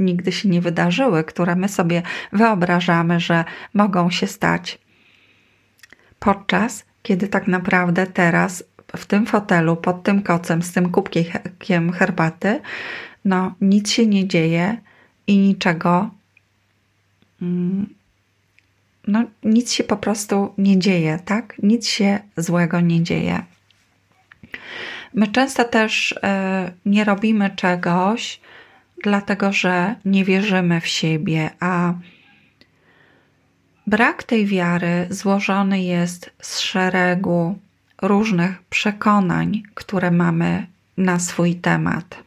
nigdy 0.00 0.32
się 0.32 0.48
nie 0.48 0.60
wydarzyły, 0.60 1.24
które 1.24 1.56
my 1.56 1.68
sobie 1.68 2.02
wyobrażamy, 2.32 3.20
że 3.20 3.44
mogą 3.74 4.10
się 4.10 4.26
stać. 4.26 4.78
Podczas 6.18 6.84
kiedy 7.02 7.28
tak 7.28 7.48
naprawdę 7.48 8.06
teraz 8.06 8.64
w 8.96 9.06
tym 9.06 9.26
fotelu, 9.26 9.76
pod 9.76 10.02
tym 10.02 10.22
kocem, 10.22 10.62
z 10.62 10.72
tym 10.72 10.90
kubkiem 10.90 11.92
herbaty, 11.92 12.60
no 13.24 13.54
nic 13.60 13.90
się 13.90 14.06
nie 14.06 14.28
dzieje 14.28 14.76
i 15.26 15.38
niczego, 15.38 16.10
mm, 17.42 17.94
no 19.06 19.24
nic 19.44 19.72
się 19.72 19.84
po 19.84 19.96
prostu 19.96 20.54
nie 20.58 20.78
dzieje, 20.78 21.18
tak? 21.24 21.54
Nic 21.62 21.88
się 21.88 22.18
złego 22.36 22.80
nie 22.80 23.02
dzieje. 23.02 23.44
My 25.14 25.28
często 25.28 25.64
też 25.64 26.14
e, 26.22 26.72
nie 26.86 27.04
robimy 27.04 27.50
czegoś, 27.50 28.40
dlatego 29.02 29.52
że 29.52 29.94
nie 30.04 30.24
wierzymy 30.24 30.80
w 30.80 30.86
siebie, 30.86 31.50
a 31.60 31.94
brak 33.86 34.22
tej 34.22 34.46
wiary 34.46 35.06
złożony 35.10 35.82
jest 35.82 36.30
z 36.42 36.58
szeregu 36.58 37.58
różnych 38.02 38.62
przekonań, 38.62 39.62
które 39.74 40.10
mamy 40.10 40.66
na 40.96 41.18
swój 41.18 41.54
temat. 41.54 42.22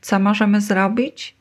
Co 0.00 0.18
możemy 0.18 0.60
zrobić? 0.60 1.36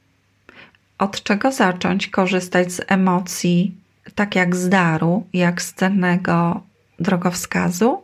Od 0.97 1.23
czego 1.23 1.51
zacząć 1.51 2.07
korzystać 2.07 2.71
z 2.71 2.81
emocji, 2.87 3.75
tak 4.15 4.35
jak 4.35 4.55
z 4.55 4.69
daru, 4.69 5.27
jak 5.33 5.61
z 5.61 5.73
cennego 5.73 6.63
drogowskazu? 6.99 8.03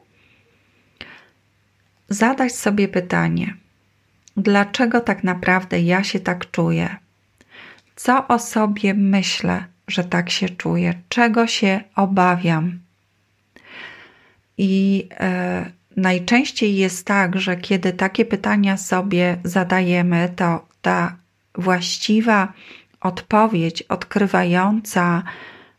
Zadać 2.10 2.56
sobie 2.56 2.88
pytanie– 2.88 3.54
dlaczego 4.38 5.02
tak 5.02 5.24
naprawdę 5.24 5.82
ja 5.82 6.04
się 6.04 6.20
tak 6.20 6.52
czuję, 6.52 6.96
co 7.96 8.28
o 8.28 8.40
sobie 8.40 8.94
myślę, 8.94 9.66
że 9.88 10.04
tak 10.04 10.30
się 10.30 10.50
czuję, 10.50 10.94
czego 11.10 11.48
się 11.48 11.80
obawiam. 11.96 12.80
I 14.58 15.08
e, 15.20 15.72
najczęściej 15.98 16.76
jest 16.76 17.06
tak, 17.06 17.40
że 17.40 17.58
kiedy 17.58 17.94
takie 17.94 18.26
pytania 18.26 18.78
sobie 18.78 19.38
zadajemy, 19.44 20.30
to 20.36 20.66
ta 20.82 21.16
właściwa 21.56 22.54
odpowiedź 23.02 23.82
odkrywająca 23.82 25.24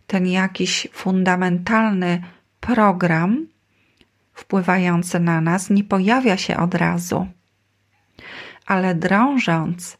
ten 0.06 0.26
jakiś 0.26 0.88
fundamentalny 0.92 2.22
program 2.60 3.46
wpływający 4.34 5.20
na 5.20 5.40
nas 5.40 5.70
nie 5.70 5.84
pojawia 5.84 6.36
się 6.36 6.56
od 6.56 6.74
razu. 6.74 7.26
Ale 8.68 8.94
drążąc, 8.94 9.98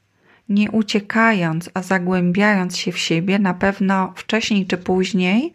nie 0.48 0.70
uciekając, 0.70 1.70
a 1.74 1.82
zagłębiając 1.82 2.76
się 2.76 2.92
w 2.92 2.98
siebie, 2.98 3.38
na 3.38 3.54
pewno 3.54 4.12
wcześniej 4.16 4.66
czy 4.66 4.76
później, 4.76 5.52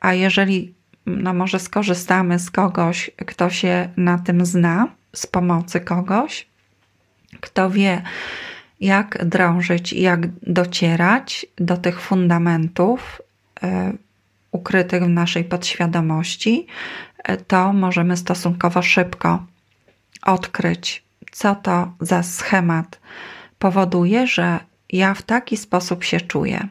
a 0.00 0.14
jeżeli 0.14 0.74
no 1.06 1.34
może 1.34 1.58
skorzystamy 1.58 2.38
z 2.38 2.50
kogoś, 2.50 3.10
kto 3.26 3.50
się 3.50 3.88
na 3.96 4.18
tym 4.18 4.46
zna, 4.46 4.88
z 5.12 5.26
pomocy 5.26 5.80
kogoś, 5.80 6.46
kto 7.40 7.70
wie, 7.70 8.02
jak 8.80 9.24
drążyć 9.24 9.92
jak 9.92 10.26
docierać 10.42 11.46
do 11.56 11.76
tych 11.76 12.00
fundamentów 12.00 13.22
y, 13.64 13.66
ukrytych 14.52 15.02
w 15.02 15.08
naszej 15.08 15.44
podświadomości, 15.44 16.66
y, 17.30 17.36
to 17.36 17.72
możemy 17.72 18.16
stosunkowo 18.16 18.82
szybko 18.82 19.46
odkryć, 20.22 21.05
co 21.36 21.54
to 21.54 21.92
za 22.00 22.22
schemat 22.22 23.00
powoduje, 23.58 24.26
że 24.26 24.58
ja 24.92 25.14
w 25.14 25.22
taki 25.22 25.56
sposób 25.56 26.04
się 26.04 26.20
czuję. 26.20 26.68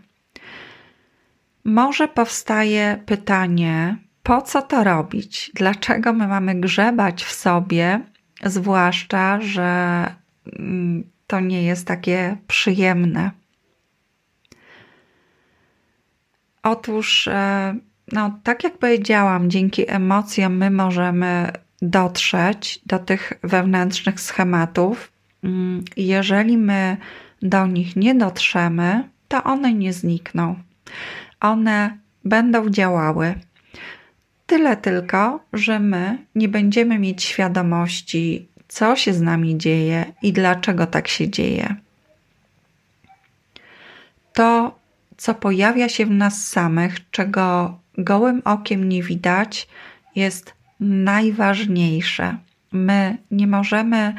Może 1.65 2.07
powstaje 2.07 3.03
pytanie, 3.05 3.97
po 4.23 4.41
co 4.41 4.61
to 4.61 4.83
robić? 4.83 5.51
Dlaczego 5.53 6.13
my 6.13 6.27
mamy 6.27 6.55
grzebać 6.55 7.23
w 7.23 7.31
sobie, 7.31 7.99
zwłaszcza, 8.43 9.41
że 9.41 10.05
mm, 10.59 11.03
to 11.27 11.39
nie 11.39 11.63
jest 11.63 11.87
takie 11.87 12.37
przyjemne? 12.47 13.31
Otóż, 16.63 17.27
e, 17.27 17.75
no, 18.11 18.39
tak 18.43 18.63
jak 18.63 18.77
powiedziałam, 18.77 19.49
dzięki 19.49 19.91
emocjom 19.91 20.57
my 20.57 20.71
możemy 20.71 21.51
dotrzeć 21.89 22.79
do 22.85 22.99
tych 22.99 23.33
wewnętrznych 23.43 24.19
schematów. 24.19 25.11
Mm, 25.43 25.83
jeżeli 25.97 26.57
my 26.57 26.97
do 27.41 27.67
nich 27.67 27.95
nie 27.95 28.15
dotrzemy, 28.15 29.09
to 29.27 29.43
one 29.43 29.73
nie 29.73 29.93
znikną. 29.93 30.55
One 31.39 31.97
będą 32.25 32.69
działały. 32.69 33.35
Tyle 34.45 34.77
tylko, 34.77 35.39
że 35.53 35.79
my 35.79 36.17
nie 36.35 36.47
będziemy 36.47 36.99
mieć 36.99 37.23
świadomości, 37.23 38.47
co 38.67 38.95
się 38.95 39.13
z 39.13 39.21
nami 39.21 39.57
dzieje 39.57 40.05
i 40.21 40.33
dlaczego 40.33 40.87
tak 40.87 41.07
się 41.07 41.29
dzieje. 41.29 41.75
To, 44.33 44.79
co 45.17 45.35
pojawia 45.35 45.89
się 45.89 46.05
w 46.05 46.11
nas 46.11 46.47
samych, 46.47 47.09
czego 47.11 47.77
gołym 47.97 48.41
okiem 48.45 48.89
nie 48.89 49.03
widać, 49.03 49.67
jest 50.15 50.54
najważniejsze. 50.79 52.37
My 52.71 53.17
nie 53.31 53.47
możemy 53.47 54.13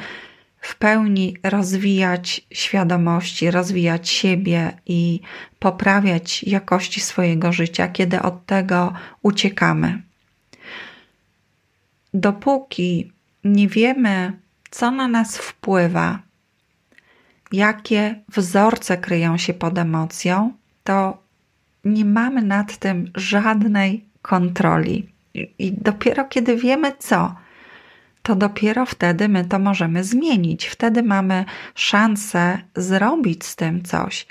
w 0.60 0.76
pełni 0.76 1.36
rozwijać 1.42 2.46
świadomości, 2.52 3.50
rozwijać 3.50 4.08
siebie 4.08 4.72
i 4.86 5.20
poprawiać 5.58 6.42
jakości 6.42 7.00
swojego 7.00 7.52
życia, 7.52 7.88
kiedy 7.88 8.22
od 8.22 8.46
tego 8.46 8.92
uciekamy 9.22 10.02
dopóki 12.16 13.12
nie 13.44 13.68
wiemy, 13.68 14.32
co 14.70 14.90
na 14.90 15.08
nas 15.08 15.38
wpływa, 15.38 16.19
jakie 17.52 18.23
wzorce 18.28 18.97
kryją 18.97 19.38
się 19.38 19.54
pod 19.54 19.78
emocją, 19.78 20.52
to 20.84 21.19
nie 21.84 22.04
mamy 22.04 22.42
nad 22.42 22.76
tym 22.76 23.10
żadnej 23.14 24.04
kontroli. 24.23 25.08
I 25.58 25.72
dopiero 25.72 26.25
kiedy 26.25 26.56
wiemy 26.56 26.92
co, 26.99 27.34
to 28.22 28.36
dopiero 28.36 28.86
wtedy 28.86 29.28
my 29.28 29.44
to 29.44 29.58
możemy 29.58 30.04
zmienić. 30.04 30.66
Wtedy 30.66 31.02
mamy 31.02 31.44
szansę 31.75 32.58
zrobić 32.76 33.44
z 33.44 33.56
tym 33.56 33.82
coś. 33.82 34.26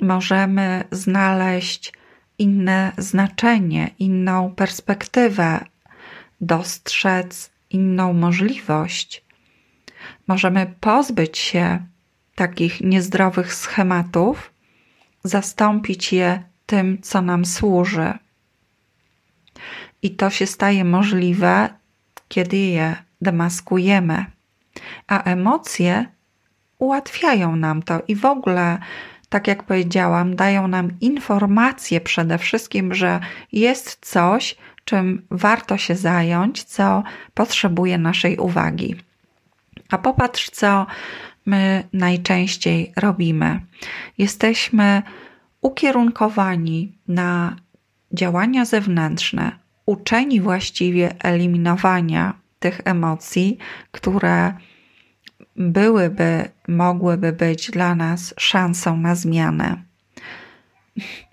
Możemy 0.00 0.84
znaleźć 0.90 1.92
inne 2.38 2.92
znaczenie, 2.98 3.90
inną 3.98 4.54
perspektywę, 4.54 5.64
dostrzec 6.40 7.50
inną 7.70 8.12
możliwość, 8.12 9.24
możemy 10.28 10.74
pozbyć 10.80 11.38
się 11.38 11.86
takich 12.34 12.80
niezdrowych 12.80 13.54
schematów, 13.54 14.50
zastąpić 15.24 16.12
je 16.12 16.42
tym, 16.66 17.02
co 17.02 17.22
nam 17.22 17.44
służy. 17.44 18.12
I 20.04 20.10
to 20.10 20.30
się 20.30 20.46
staje 20.46 20.84
możliwe, 20.84 21.68
kiedy 22.28 22.56
je 22.56 22.96
demaskujemy. 23.20 24.24
A 25.06 25.22
emocje 25.22 26.06
ułatwiają 26.78 27.56
nam 27.56 27.82
to 27.82 28.02
i 28.08 28.14
w 28.14 28.24
ogóle, 28.24 28.78
tak 29.28 29.48
jak 29.48 29.62
powiedziałam, 29.62 30.36
dają 30.36 30.68
nam 30.68 30.90
informację 31.00 32.00
przede 32.00 32.38
wszystkim, 32.38 32.94
że 32.94 33.20
jest 33.52 33.98
coś, 34.00 34.56
czym 34.84 35.26
warto 35.30 35.78
się 35.78 35.96
zająć, 35.96 36.64
co 36.64 37.02
potrzebuje 37.34 37.98
naszej 37.98 38.36
uwagi. 38.36 38.96
A 39.90 39.98
popatrz, 39.98 40.50
co 40.50 40.86
my 41.46 41.84
najczęściej 41.92 42.92
robimy. 42.96 43.60
Jesteśmy 44.18 45.02
ukierunkowani 45.60 46.92
na 47.08 47.56
działania 48.12 48.64
zewnętrzne, 48.64 49.63
uczeni 49.86 50.40
właściwie 50.40 51.14
eliminowania 51.22 52.34
tych 52.58 52.80
emocji, 52.84 53.58
które 53.92 54.52
byłyby, 55.56 56.48
mogłyby 56.68 57.32
być 57.32 57.70
dla 57.70 57.94
nas 57.94 58.34
szansą 58.38 58.96
na 58.96 59.14
zmianę 59.14 59.82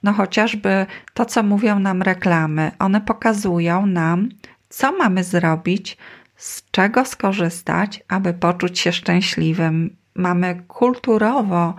no 0.04 0.14
chociażby 0.14 0.86
to, 1.14 1.26
co 1.26 1.44
mówią 1.44 1.80
nam 1.80 2.02
reklamy, 2.02 2.72
one 2.80 3.02
pokazują 3.02 3.86
nam, 3.86 4.30
co 4.70 4.92
mamy 4.92 5.24
zrobić, 5.24 5.98
z 6.36 6.72
czego 6.72 7.06
skorzystać, 7.06 8.04
aby 8.08 8.34
poczuć 8.34 8.80
się 8.80 8.92
szczęśliwym. 8.92 9.96
Mamy 10.16 10.64
kulturowo 10.68 11.76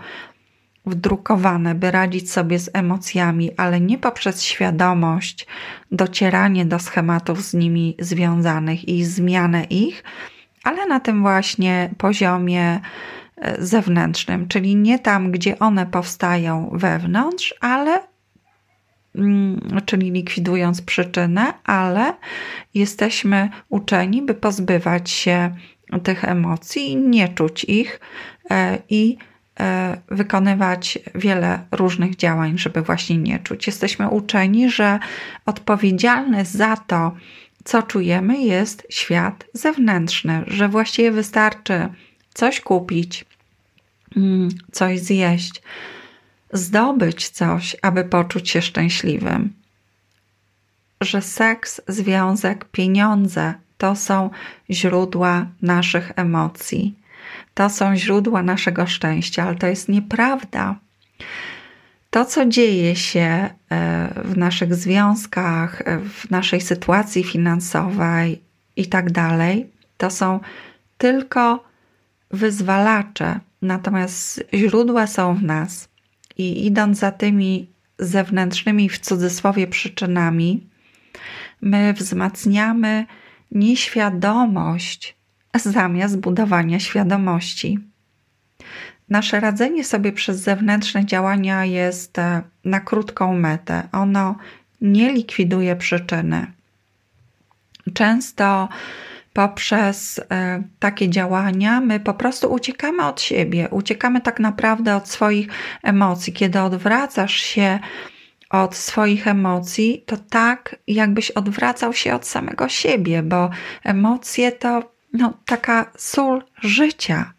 wdrukowane, 0.87 1.75
by 1.75 1.90
radzić 1.90 2.31
sobie 2.31 2.59
z 2.59 2.71
emocjami, 2.73 3.51
ale 3.57 3.81
nie 3.81 3.99
poprzez 3.99 4.42
świadomość, 4.42 5.47
docieranie 5.92 6.64
do 6.64 6.79
schematów 6.79 7.42
z 7.42 7.55
nimi 7.55 7.97
związanych 7.99 8.88
i 8.88 9.05
zmianę 9.05 9.64
ich, 9.64 10.05
ale 10.64 10.87
na 10.87 11.01
tym 11.01 11.23
właśnie 11.23 11.90
poziomie 11.99 12.81
zewnętrznym, 13.59 14.49
czyli 14.49 14.77
nie 14.77 14.99
tam, 14.99 15.31
gdzie 15.31 15.59
one 15.59 15.87
powstają 15.87 16.71
wewnątrz, 16.73 17.55
ale 17.61 18.01
mm, 19.14 19.81
czyli 19.87 20.11
likwidując 20.11 20.83
przyczynę, 20.83 21.53
ale 21.64 22.14
jesteśmy 22.75 23.49
uczeni, 23.68 24.23
by 24.23 24.35
pozbywać 24.35 25.11
się 25.11 25.55
tych 26.03 26.25
emocji, 26.25 26.97
nie 26.97 27.29
czuć 27.29 27.64
ich 27.64 28.01
e, 28.51 28.79
i 28.88 29.16
e, 29.21 29.32
wykonywać 30.09 30.98
wiele 31.14 31.64
różnych 31.70 32.16
działań, 32.16 32.59
żeby 32.59 32.83
właśnie 32.83 33.16
nie 33.16 33.38
czuć. 33.38 33.66
Jesteśmy 33.66 34.09
uczeni, 34.09 34.70
że 34.70 34.98
odpowiedzialny 35.46 36.44
za 36.44 36.77
to, 36.77 37.14
co 37.64 37.83
czujemy, 37.83 38.42
jest 38.42 38.87
świat 38.90 39.44
zewnętrzny, 39.55 40.44
że 40.46 40.68
właściwie 40.68 41.11
wystarczy 41.11 41.88
coś 42.35 42.61
kupić, 42.61 43.25
Mm, 44.16 44.48
coś 44.72 45.01
zjeść, 45.01 45.62
zdobyć 46.53 47.29
coś, 47.29 47.77
aby 47.83 48.05
poczuć 48.05 48.51
się 48.51 48.62
szczęśliwym. 48.62 49.53
Że 51.01 51.22
seks, 51.22 51.81
związek, 51.88 52.64
pieniądze 52.64 53.55
to 53.79 53.96
są 53.96 54.31
źródła 54.70 55.46
naszych 55.62 56.12
emocji, 56.16 56.94
to 57.55 57.71
są 57.71 57.97
źródła 57.97 58.43
naszego 58.43 58.87
szczęścia, 58.87 59.45
ale 59.45 59.57
to 59.57 59.67
jest 59.67 59.88
nieprawda. 59.88 60.77
To, 62.11 62.25
co 62.25 62.47
dzieje 62.47 62.97
się 62.97 63.21
e, 63.21 63.51
w 64.25 64.37
naszych 64.37 64.75
związkach, 64.75 65.83
e, 65.85 65.99
w 65.99 66.31
naszej 66.31 66.61
sytuacji 66.61 67.25
finansowej 67.25 68.41
i 68.77 68.87
tak 68.87 69.12
dalej, 69.12 69.71
to 69.97 70.11
są 70.11 70.41
tylko 70.99 71.65
wyzwalacze 72.31 73.41
Natomiast 73.62 74.45
źródła 74.55 75.07
są 75.07 75.35
w 75.35 75.43
nas 75.43 75.88
i 76.38 76.67
idąc 76.67 76.99
za 76.99 77.12
tymi 77.12 77.69
zewnętrznymi 77.99 78.88
w 78.88 78.99
cudzysłowie 78.99 79.67
przyczynami, 79.67 80.67
My 81.61 81.93
wzmacniamy 81.93 83.07
nieświadomość 83.51 85.17
zamiast 85.61 86.19
budowania 86.19 86.81
świadomości. 86.81 87.79
Nasze 89.09 89.41
radzenie 89.41 89.85
sobie 89.85 90.12
przez 90.12 90.41
zewnętrzne 90.41 91.07
działania 91.07 91.65
jest 91.65 92.19
e, 92.19 92.43
na 92.65 92.81
krótką 92.81 93.35
metę. 93.35 93.88
Ono 93.93 94.37
nie 94.81 95.12
likwiduje 95.12 95.77
przyczyny. 95.77 96.47
Często 97.95 98.69
poprzez 99.33 100.21
e, 100.31 100.62
takie 100.79 101.11
działania 101.11 101.81
my 101.81 102.01
po 102.01 102.15
prostu 102.15 102.53
uciekamy 102.53 103.07
od 103.07 103.21
siebie, 103.21 103.69
uciekamy 103.71 104.21
tak 104.21 104.41
naprawdę 104.41 104.97
od 104.97 105.09
swoich 105.09 105.49
emocji. 105.83 106.33
Kiedy 106.33 106.61
odwracasz 106.61 107.35
się 107.35 107.79
od 108.51 108.77
swoich 108.77 109.29
emocji, 109.29 110.03
to 110.07 110.17
tak, 110.17 110.77
jakbyś 110.87 111.31
odwracał 111.31 111.93
się 111.93 112.15
od 112.15 112.27
samego 112.27 112.69
siebie, 112.69 113.23
bo 113.23 113.51
emocje 113.85 114.53
to 114.53 114.93
no, 115.12 115.33
taka 115.44 115.87
sól 115.96 116.42
życia. 116.62 117.33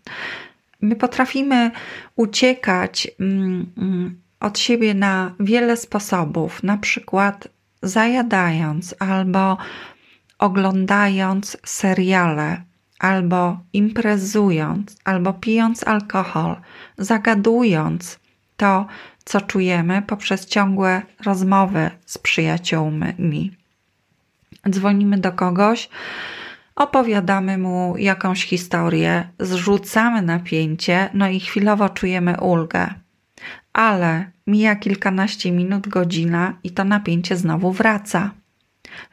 My 0.81 0.95
potrafimy 0.95 1.71
uciekać 2.15 3.07
mm, 3.19 3.65
mm, 3.77 4.21
od 4.39 4.59
siebie 4.59 4.93
na 4.93 5.31
wiele 5.39 5.77
sposobów, 5.77 6.63
na 6.63 6.77
przykład 6.77 7.47
zajadając 7.81 8.95
albo 8.99 9.57
oglądając 10.39 11.57
seriale, 11.65 12.61
albo 12.99 13.59
imprezując, 13.73 14.97
albo 15.03 15.33
pijąc 15.33 15.87
alkohol, 15.87 16.55
zagadując 16.97 18.19
to, 18.57 18.85
co 19.25 19.41
czujemy 19.41 20.01
poprzez 20.01 20.45
ciągłe 20.45 21.01
rozmowy 21.25 21.91
z 22.05 22.17
przyjaciółmi. 22.17 23.51
Dzwonimy 24.69 25.17
do 25.17 25.31
kogoś, 25.31 25.89
opowiadamy 26.75 27.57
mu 27.57 27.97
jakąś 27.97 28.45
historię, 28.45 29.29
zrzucamy 29.39 30.21
napięcie, 30.21 31.09
no 31.13 31.29
i 31.29 31.39
chwilowo 31.39 31.89
czujemy 31.89 32.41
ulgę. 32.41 32.93
Ale 33.73 34.31
mija 34.47 34.75
kilkanaście 34.75 35.51
minut, 35.51 35.87
godzina 35.87 36.53
i 36.63 36.71
to 36.71 36.83
napięcie 36.83 37.37
znowu 37.37 37.71
wraca. 37.71 38.31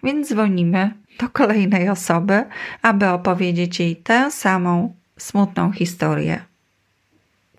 Więc 0.03 0.29
dzwonimy 0.29 0.91
do 1.19 1.29
kolejnej 1.29 1.89
osoby, 1.89 2.45
aby 2.83 3.09
opowiedzieć 3.09 3.81
jej 3.81 3.97
tę 3.97 4.31
samą 4.31 4.95
smutną 5.19 5.73
historię. 5.73 6.43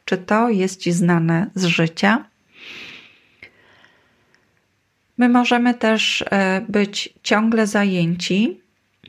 Czy 0.05 0.17
to 0.17 0.49
jest 0.49 0.81
Ci 0.81 0.91
znane 0.91 1.49
z 1.55 1.65
życia? 1.65 2.25
My 5.17 5.29
możemy 5.29 5.73
też 5.73 6.25
e, 6.31 6.61
być 6.69 7.13
ciągle 7.23 7.67
zajęci, 7.67 8.61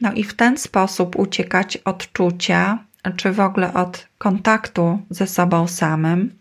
no 0.02 0.12
i 0.12 0.24
w 0.24 0.34
ten 0.34 0.58
sposób 0.58 1.16
uciekać 1.16 1.76
od 1.76 2.12
czucia, 2.12 2.78
czy 3.16 3.32
w 3.32 3.40
ogóle 3.40 3.74
od 3.74 4.06
kontaktu 4.18 4.98
ze 5.10 5.26
sobą 5.26 5.68
samym. 5.68 6.32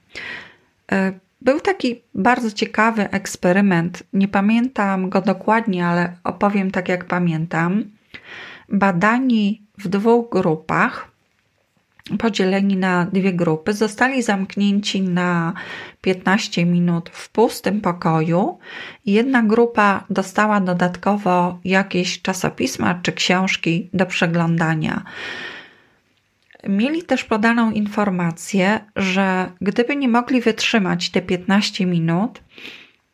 E, 0.91 1.12
był 1.41 1.60
taki 1.60 2.02
bardzo 2.15 2.52
ciekawy 2.52 3.10
eksperyment. 3.10 4.04
Nie 4.13 4.28
pamiętam 4.28 5.10
go 5.10 5.21
dokładnie, 5.21 5.88
ale 5.88 6.15
opowiem 6.24 6.71
tak, 6.71 6.89
jak 6.89 7.06
pamiętam. 7.06 7.84
Badani 8.69 9.62
w 9.78 9.88
dwóch 9.88 10.30
grupach 10.30 11.11
podzieleni 12.19 12.77
na 12.77 13.05
dwie 13.05 13.33
grupy, 13.33 13.73
zostali 13.73 14.23
zamknięci 14.23 15.01
na 15.01 15.53
15 16.01 16.65
minut 16.65 17.09
w 17.13 17.29
pustym 17.29 17.81
pokoju. 17.81 18.59
Jedna 19.05 19.43
grupa 19.43 20.03
dostała 20.09 20.59
dodatkowo 20.59 21.59
jakieś 21.65 22.21
czasopisma 22.21 22.99
czy 23.03 23.11
książki 23.11 23.89
do 23.93 24.05
przeglądania. 24.05 25.03
Mieli 26.67 27.03
też 27.03 27.23
podaną 27.23 27.71
informację, 27.71 28.79
że 28.95 29.51
gdyby 29.61 29.95
nie 29.95 30.07
mogli 30.07 30.41
wytrzymać 30.41 31.09
te 31.09 31.21
15 31.21 31.85
minut, 31.85 32.41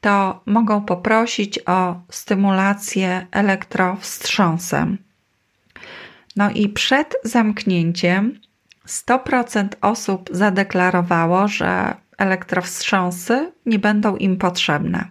to 0.02 0.42
mogą 0.46 0.82
poprosić 0.82 1.60
o 1.66 2.02
stymulację 2.10 3.28
elektrowstrząsem. 3.32 4.98
No 6.36 6.52
i 6.52 6.70
przed 6.70 7.16
zamknięciem 7.24 8.40
100% 8.88 9.68
osób 9.82 10.30
zadeklarowało, 10.32 11.48
że 11.48 11.96
elektrowstrząsy 12.18 13.52
nie 13.66 13.80
będą 13.80 14.16
im 14.16 14.38
potrzebne. 14.38 15.08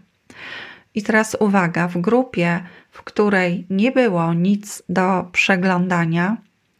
I 0.94 1.02
teraz 1.02 1.36
uwaga, 1.40 1.88
w 1.88 1.98
grupie, 1.98 2.60
w 2.90 3.02
której 3.02 3.66
nie 3.70 3.92
było 3.92 4.34
nic 4.34 4.82
do 4.88 5.28
przeglądania, 5.32 6.36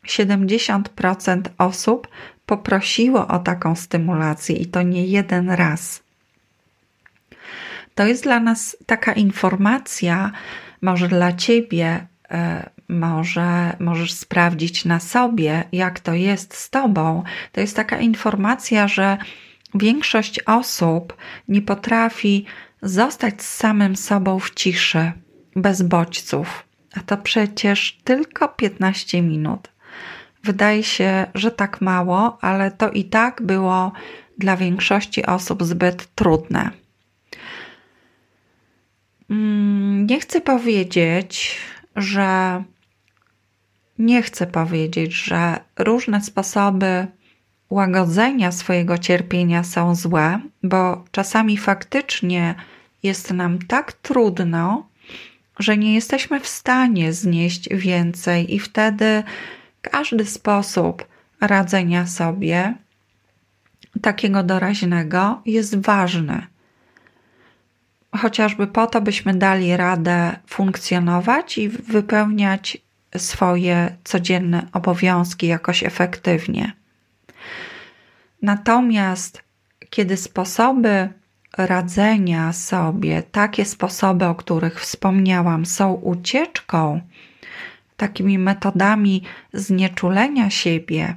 70% 0.06 1.40
osób 1.59 2.09
poprosiło 2.46 3.28
o 3.28 3.38
taką 3.38 3.74
stymulację 3.74 4.56
i 4.56 4.66
to 4.66 4.82
nie 4.82 5.06
jeden 5.06 5.50
raz. 5.50 6.02
To 7.94 8.06
jest 8.06 8.22
dla 8.22 8.40
nas 8.40 8.76
taka 8.87 9.12
informacja, 9.12 10.32
może 10.82 11.09
dla 11.09 11.32
ciebie, 11.32 12.06
e, 12.30 12.70
może 12.88 13.77
możesz 13.81 14.12
sprawdzić 14.12 14.85
na 14.85 15.01
sobie, 15.01 15.64
jak 15.72 16.01
to 16.01 16.14
jest 16.14 16.55
z 16.55 16.70
tobą. 16.70 17.22
To 17.53 17.61
jest 17.61 17.77
taka 17.77 17.99
informacja, 18.01 18.88
że 18.88 19.18
większość 19.75 20.40
osób 20.40 21.16
nie 21.49 21.62
potrafi 21.62 22.44
zostać 22.83 23.42
z 23.42 23.57
samym 23.57 23.96
sobą 23.96 24.38
w 24.38 24.55
ciszy, 24.55 25.12
bez 25.57 25.83
bodźców. 25.83 26.66
A 26.96 27.01
to 27.01 27.16
przecież 27.16 27.99
tylko 28.05 28.49
15 28.49 29.22
minut. 29.22 29.68
Wydaje 30.44 30.83
się, 30.83 31.27
że 31.35 31.51
tak 31.51 31.81
mało, 31.81 32.38
ale 32.40 32.70
to 32.70 32.90
i 32.90 33.05
tak 33.05 33.42
było 33.42 33.92
dla 34.38 34.57
większości 34.57 35.27
osób 35.27 35.62
zbyt 35.62 36.14
trudne. 36.14 36.70
Mm, 39.31 40.07
nie 40.07 40.20
chcę 40.20 40.40
powiedzieć, 40.40 41.59
że 41.96 42.62
nie 43.98 44.22
chcę 44.22 44.46
powiedzieć, 44.46 45.14
że 45.14 45.61
różne 45.78 46.20
sposoby 46.20 47.06
łagodzenia 47.70 48.52
swojego 48.52 48.98
cierpienia 48.98 49.64
są 49.64 49.94
złe, 49.94 50.40
bo 50.62 51.04
czasami 51.11 51.56
faktycznie 51.56 52.54
jest 53.02 53.32
nam 53.32 53.59
tak 53.59 53.92
trudno, 53.92 54.88
że 55.59 55.76
nie 55.76 55.94
jesteśmy 55.94 56.40
w 56.40 56.48
stanie 56.48 57.12
znieść 57.12 57.68
więcej, 57.70 58.54
i 58.54 58.59
wtedy 58.59 59.22
każdy 59.82 60.24
sposób 60.24 61.04
radzenia 61.40 62.06
sobie 62.06 62.74
takiego 64.02 64.42
doraźnego 64.42 65.42
jest 65.46 65.76
ważny. 65.76 66.46
Chociażby 68.16 68.66
po 68.66 68.87
to, 68.87 69.00
byśmy 69.00 69.35
dali 69.35 69.76
radę 69.76 70.37
funkcjonować 70.46 71.59
i 71.59 71.68
wypełniać 71.68 72.78
swoje 73.18 73.96
codzienne 74.05 74.66
obowiązki 74.72 75.46
jakoś 75.46 75.83
efektywnie. 75.83 76.72
Natomiast 78.42 79.42
kiedy 79.90 80.16
sposoby 80.16 81.09
radzenia 81.59 82.52
sobie, 82.52 83.22
takie 83.22 83.64
sposoby, 83.64 84.26
o 84.26 84.35
których 84.35 84.81
wspomniałam, 84.81 85.66
są 85.66 85.92
ucieczką, 85.92 87.00
takimi 87.96 88.38
metodami 88.38 89.22
znieczulenia 89.52 90.50
siebie, 90.50 91.14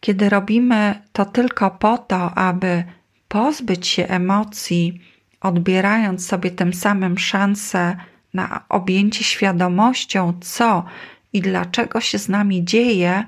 kiedy 0.00 0.28
robimy 0.28 1.02
to 1.12 1.24
tylko 1.24 1.70
po 1.70 1.98
to, 1.98 2.34
aby 2.34 2.84
pozbyć 3.28 3.86
się 3.86 4.08
emocji, 4.08 5.00
odbierając 5.40 6.26
sobie 6.26 6.50
tym 6.50 6.72
samym 6.72 7.18
szansę 7.18 7.96
na 8.34 8.64
objęcie 8.68 9.24
świadomością, 9.24 10.32
co 10.40 10.84
i 11.32 11.40
dlaczego 11.40 12.00
się 12.00 12.18
z 12.18 12.28
nami 12.28 12.64
dzieje, 12.64 13.24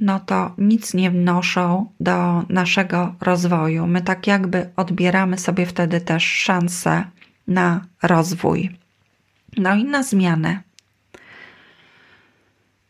no 0.00 0.20
to 0.20 0.54
nic 0.58 0.94
nie 0.94 1.10
wnoszą 1.10 1.92
do 2.00 2.42
naszego 2.48 3.14
rozwoju. 3.20 3.86
My 3.86 4.02
tak 4.02 4.26
jakby 4.26 4.70
odbieramy 4.76 5.38
sobie 5.38 5.66
wtedy 5.66 6.00
też 6.00 6.24
szansę 6.24 7.04
na 7.48 7.86
rozwój. 8.02 8.76
No 9.56 9.74
i 9.74 9.84
na 9.84 10.02
zmianę. 10.02 10.62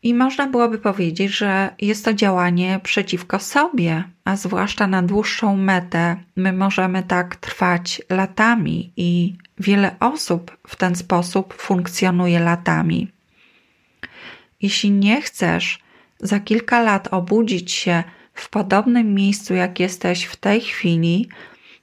I 0.03 0.13
można 0.13 0.47
byłoby 0.47 0.77
powiedzieć, 0.77 1.31
że 1.31 1.75
jest 1.81 2.05
to 2.05 2.13
działanie 2.13 2.79
przeciwko 2.83 3.39
sobie, 3.39 4.03
a 4.25 4.35
zwłaszcza 4.35 4.87
na 4.87 5.03
dłuższą 5.03 5.57
metę. 5.57 6.15
My 6.35 6.53
możemy 6.53 7.03
tak 7.03 7.35
trwać 7.35 8.01
latami 8.09 8.93
i 8.97 9.35
wiele 9.59 9.95
osób 9.99 10.57
w 10.67 10.75
ten 10.75 10.95
sposób 10.95 11.53
funkcjonuje 11.53 12.39
latami. 12.39 13.11
Jeśli 14.61 14.91
nie 14.91 15.21
chcesz 15.21 15.79
za 16.19 16.39
kilka 16.39 16.81
lat 16.81 17.07
obudzić 17.13 17.71
się 17.71 18.03
w 18.33 18.49
podobnym 18.49 19.13
miejscu, 19.13 19.53
jak 19.53 19.79
jesteś 19.79 20.23
w 20.25 20.35
tej 20.35 20.61
chwili, 20.61 21.29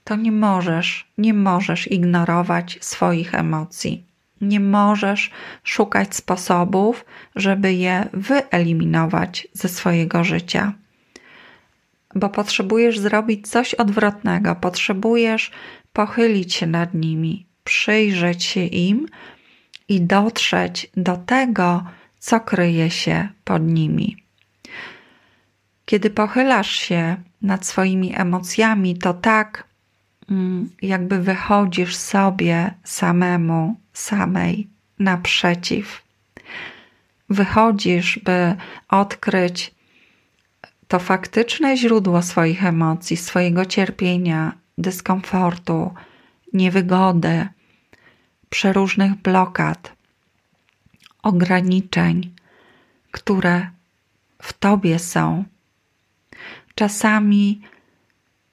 to 0.05 0.17
nie 0.17 0.33
możesz, 0.33 1.13
nie 1.19 1.35
możesz 1.35 1.91
ignorować 1.91 2.79
swoich 2.81 3.35
emocji. 3.35 4.05
Nie 4.41 4.61
możesz 4.61 5.31
szukać 5.63 6.17
sposobów, 6.17 7.05
żeby 7.37 7.73
je 7.73 8.09
wyeliminować 8.13 9.49
ze 9.53 9.69
swojego 9.69 10.25
życia, 10.25 10.73
bo 12.15 12.29
potrzebujesz 12.29 12.99
zrobić 12.99 13.49
coś 13.49 13.75
odwrotnego, 13.75 14.55
potrzebujesz 14.55 15.51
pochylić 15.93 16.55
się 16.55 16.67
nad 16.67 16.95
nimi, 16.95 17.47
przyjrzeć 17.65 18.45
się 18.45 18.65
im 18.65 19.07
i 19.89 20.01
dotrzeć 20.01 20.91
do 20.97 21.17
tego, 21.17 21.85
co 22.19 22.41
kryje 22.41 22.91
się 22.91 23.29
pod 23.45 23.63
nimi. 23.63 24.17
Kiedy 25.85 26.11
pochylasz 26.11 26.71
się 26.71 27.17
nad 27.43 27.67
swoimi 27.67 28.15
emocjami, 28.17 28.99
to 28.99 29.15
tak 29.15 29.65
mm, 30.31 30.71
jakby 30.83 31.19
wychodzisz 31.19 31.97
sobie 31.97 32.75
samemu, 32.85 33.77
samej 33.93 34.69
naprzeciw. 34.99 36.03
Wychodzisz, 37.31 38.19
by 38.19 38.55
odkryć 38.89 39.75
to 40.89 40.99
faktyczne 40.99 41.77
źródło 41.77 42.23
swoich 42.23 42.67
emocji, 42.67 43.17
swojego 43.17 43.65
cierpienia, 43.65 44.53
dyskomfortu, 44.79 45.95
niewygody, 46.53 47.49
przeróżnych 48.55 49.15
blokad, 49.15 49.93
ograniczeń, 51.23 52.35
które 53.11 53.67
w 54.43 54.53
tobie 54.53 54.99
są. 54.99 55.45
Czasami, 56.75 57.61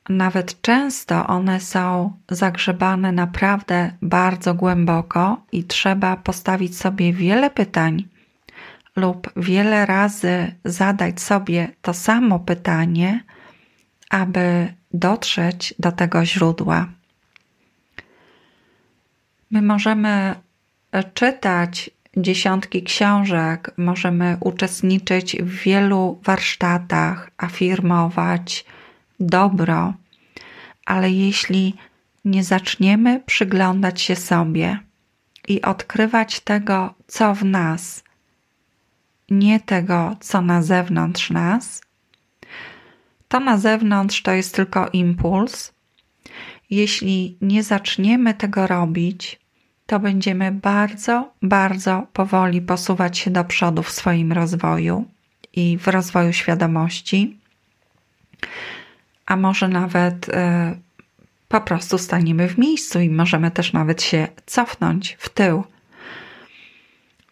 nawet 0.09 0.61
często, 0.61 1.27
one 1.27 1.59
są 1.59 2.13
zagrzebane 2.29 3.11
naprawdę 3.11 3.91
bardzo 4.01 4.53
głęboko 4.53 5.43
i 5.51 5.63
trzeba 5.63 6.17
postawić 6.17 6.77
sobie 6.77 7.13
wiele 7.13 7.49
pytań 7.49 8.07
lub 8.95 9.29
wiele 9.35 9.85
razy 9.85 10.55
zadać 10.65 11.21
sobie 11.21 11.71
to 11.81 11.93
samo 11.93 12.39
pytanie, 12.39 13.23
aby 14.09 14.73
dotrzeć 14.93 15.73
do 15.79 15.91
tego 15.91 16.25
źródła. 16.25 17.00
My 19.51 19.61
możemy 19.61 20.35
czytać 21.13 21.89
dziesiątki 22.17 22.83
książek, 22.83 23.71
możemy 23.77 24.37
uczestniczyć 24.39 25.37
w 25.41 25.49
wielu 25.49 26.19
warsztatach, 26.23 27.31
afirmować 27.37 28.65
dobro, 29.19 29.93
ale 30.85 31.11
jeśli 31.11 31.75
nie 32.25 32.43
zaczniemy 32.43 33.19
przyglądać 33.25 34.01
się 34.01 34.15
sobie 34.15 34.79
i 35.47 35.61
odkrywać 35.61 36.39
tego, 36.39 36.93
co 37.07 37.35
w 37.35 37.43
nas, 37.45 38.03
nie 39.29 39.59
tego, 39.59 40.15
co 40.19 40.41
na 40.41 40.61
zewnątrz 40.61 41.29
nas, 41.29 41.81
to 43.27 43.39
na 43.39 43.57
zewnątrz 43.57 44.21
to 44.21 44.31
jest 44.31 44.55
tylko 44.55 44.89
impuls. 44.89 45.73
Jeśli 46.69 47.37
nie 47.41 47.63
zaczniemy 47.63 48.33
tego 48.33 48.67
robić, 48.67 49.40
to 49.91 49.99
będziemy 49.99 50.51
bardzo, 50.51 51.33
bardzo 51.41 52.07
powoli 52.13 52.61
posuwać 52.61 53.17
się 53.17 53.31
do 53.31 53.43
przodu 53.43 53.83
w 53.83 53.91
swoim 53.91 54.31
rozwoju 54.31 55.05
i 55.53 55.77
w 55.77 55.87
rozwoju 55.87 56.33
świadomości, 56.33 57.37
a 59.25 59.35
może 59.35 59.67
nawet 59.67 60.29
y, 60.29 60.31
po 61.47 61.61
prostu 61.61 61.97
staniemy 61.97 62.47
w 62.47 62.57
miejscu 62.57 62.99
i 62.99 63.09
możemy 63.09 63.51
też 63.51 63.73
nawet 63.73 64.03
się 64.03 64.27
cofnąć 64.45 65.17
w 65.19 65.29
tył. 65.29 65.63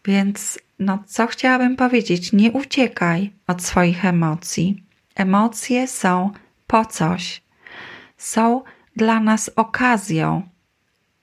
Więc, 0.05 0.59
no, 0.79 1.03
co 1.07 1.27
chciałabym 1.27 1.75
powiedzieć? 1.75 2.33
Nie 2.33 2.51
uciekaj 2.51 3.31
od 3.47 3.63
swoich 3.63 4.05
emocji. 4.05 4.83
Emocje 5.15 5.87
są 5.87 6.31
po 6.67 6.85
coś, 6.85 7.41
są 8.17 8.63
dla 8.95 9.19
nas 9.19 9.51
okazją 9.55 10.49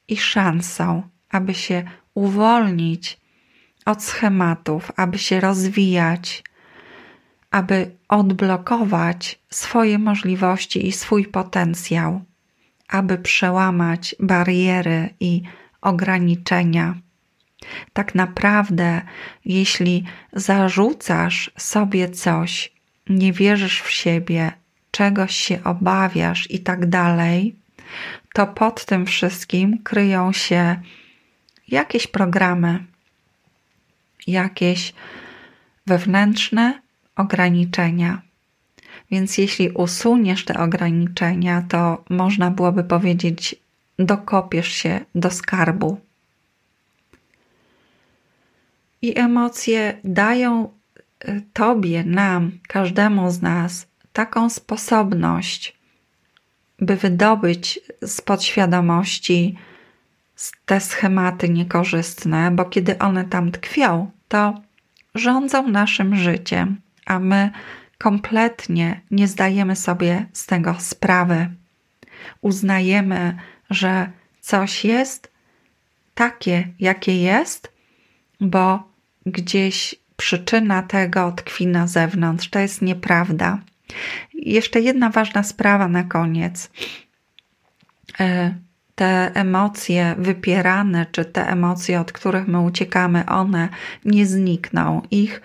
i 0.08 0.16
szansą 0.16 1.02
aby 1.36 1.54
się 1.54 1.84
uwolnić 2.14 3.18
od 3.86 4.02
schematów, 4.02 4.92
aby 4.96 5.18
się 5.18 5.40
rozwijać, 5.40 6.44
aby 7.50 7.90
odblokować 8.08 9.38
swoje 9.50 9.98
możliwości 9.98 10.86
i 10.86 10.92
swój 10.92 11.26
potencjał, 11.26 12.24
aby 12.88 13.18
przełamać 13.18 14.14
bariery 14.20 15.14
i 15.20 15.42
ograniczenia. 15.80 16.94
Tak 17.92 18.14
naprawdę, 18.14 19.02
jeśli 19.44 20.04
zarzucasz 20.32 21.50
sobie 21.56 22.08
coś, 22.10 22.72
nie 23.08 23.32
wierzysz 23.32 23.80
w 23.82 23.90
siebie, 23.90 24.52
czegoś 24.90 25.36
się 25.36 25.64
obawiasz 25.64 26.50
i 26.50 26.58
tak 26.60 26.86
dalej, 26.86 27.56
to 28.34 28.46
pod 28.46 28.84
tym 28.84 29.06
wszystkim 29.06 29.82
kryją 29.82 30.32
się 30.32 30.76
jakieś 31.68 32.06
programy, 32.06 32.84
jakieś 34.26 34.94
wewnętrzne 35.86 36.80
ograniczenia. 37.16 38.22
Więc 39.10 39.38
jeśli 39.38 39.70
usuniesz 39.70 40.44
te 40.44 40.58
ograniczenia, 40.58 41.62
to 41.68 42.04
można 42.10 42.50
byłoby 42.50 42.84
powiedzieć, 42.84 43.56
dokopiesz 43.98 44.68
się 44.68 45.00
do 45.14 45.30
skarbu. 45.30 46.00
I 49.02 49.18
emocje 49.18 49.98
dają 50.04 50.68
y, 51.28 51.42
Tobie, 51.52 52.04
nam, 52.04 52.52
każdemu 52.68 53.30
z 53.30 53.42
nas 53.42 53.86
taką 54.12 54.50
sposobność, 54.50 55.76
by 56.78 56.96
wydobyć 56.96 57.80
z 58.02 58.20
podświadomości 58.20 59.56
te 60.66 60.80
schematy 60.80 61.48
niekorzystne, 61.48 62.50
bo 62.50 62.64
kiedy 62.64 62.98
one 62.98 63.24
tam 63.24 63.52
tkwią, 63.52 64.10
to 64.28 64.60
rządzą 65.14 65.68
naszym 65.68 66.16
życiem, 66.16 66.80
a 67.06 67.18
my 67.18 67.50
kompletnie 67.98 69.00
nie 69.10 69.28
zdajemy 69.28 69.76
sobie 69.76 70.26
z 70.32 70.46
tego 70.46 70.76
sprawy. 70.78 71.50
Uznajemy, 72.40 73.36
że 73.70 74.10
coś 74.40 74.84
jest 74.84 75.32
takie, 76.14 76.68
jakie 76.80 77.22
jest, 77.22 77.72
bo 78.40 78.88
gdzieś 79.26 79.94
przyczyna 80.16 80.82
tego 80.82 81.32
tkwi 81.32 81.66
na 81.66 81.86
zewnątrz. 81.86 82.48
To 82.48 82.58
jest 82.58 82.82
nieprawda. 82.82 83.58
Jeszcze 84.34 84.80
jedna 84.80 85.10
ważna 85.10 85.42
sprawa 85.42 85.88
na 85.88 86.04
koniec. 86.04 86.70
Te 88.96 89.30
emocje 89.34 90.14
wypierane, 90.18 91.06
czy 91.12 91.24
te 91.24 91.48
emocje, 91.48 92.00
od 92.00 92.12
których 92.12 92.48
my 92.48 92.60
uciekamy, 92.60 93.26
one 93.26 93.68
nie 94.04 94.26
znikną. 94.26 95.02
Ich 95.10 95.42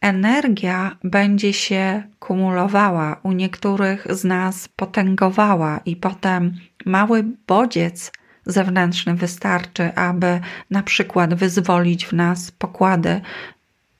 energia 0.00 0.96
będzie 1.04 1.52
się 1.52 2.02
kumulowała, 2.18 3.20
u 3.22 3.32
niektórych 3.32 4.06
z 4.10 4.24
nas 4.24 4.68
potęgowała, 4.68 5.80
i 5.84 5.96
potem 5.96 6.56
mały 6.86 7.24
bodziec 7.46 8.12
zewnętrzny 8.46 9.14
wystarczy, 9.14 9.94
aby 9.94 10.40
na 10.70 10.82
przykład 10.82 11.34
wyzwolić 11.34 12.06
w 12.06 12.12
nas 12.12 12.50
pokłady 12.50 13.20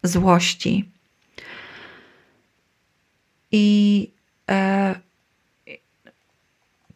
złości. 0.02 0.90
I 3.52 4.10
e, 4.50 4.94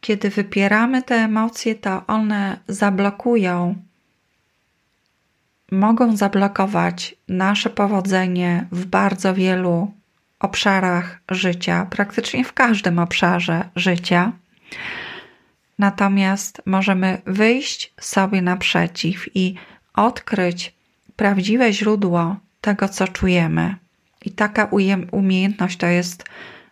kiedy 0.09 0.31
wypieramy 0.31 1.03
te 1.03 1.15
emocje, 1.15 1.75
to 1.75 2.07
one 2.07 2.59
zablokują, 2.69 3.75
mogą 5.73 6.17
zablokować 6.17 7.15
nasze 7.29 7.71
powodzenie 7.71 8.67
w 8.73 8.85
bardzo 8.87 9.35
wielu 9.35 9.93
obszarach 10.41 11.21
życia, 11.31 11.87
praktycznie 11.91 12.45
w 12.45 12.53
każdym 12.53 12.99
obszarze 12.99 13.69
życia. 13.77 14.33
Natomiast 15.79 16.63
możemy 16.67 17.21
wyjść 17.27 17.93
sobie 18.01 18.43
naprzeciw 18.43 19.37
i 19.37 19.55
odkryć 19.95 20.75
prawdziwe 21.17 21.73
źródło 21.73 22.37
tego, 22.61 22.89
co 22.89 23.09
czujemy. 23.09 23.77
I 24.25 24.31
taka 24.31 24.69
umiejętność 25.11 25.77
to 25.77 25.87
jest 25.87 26.25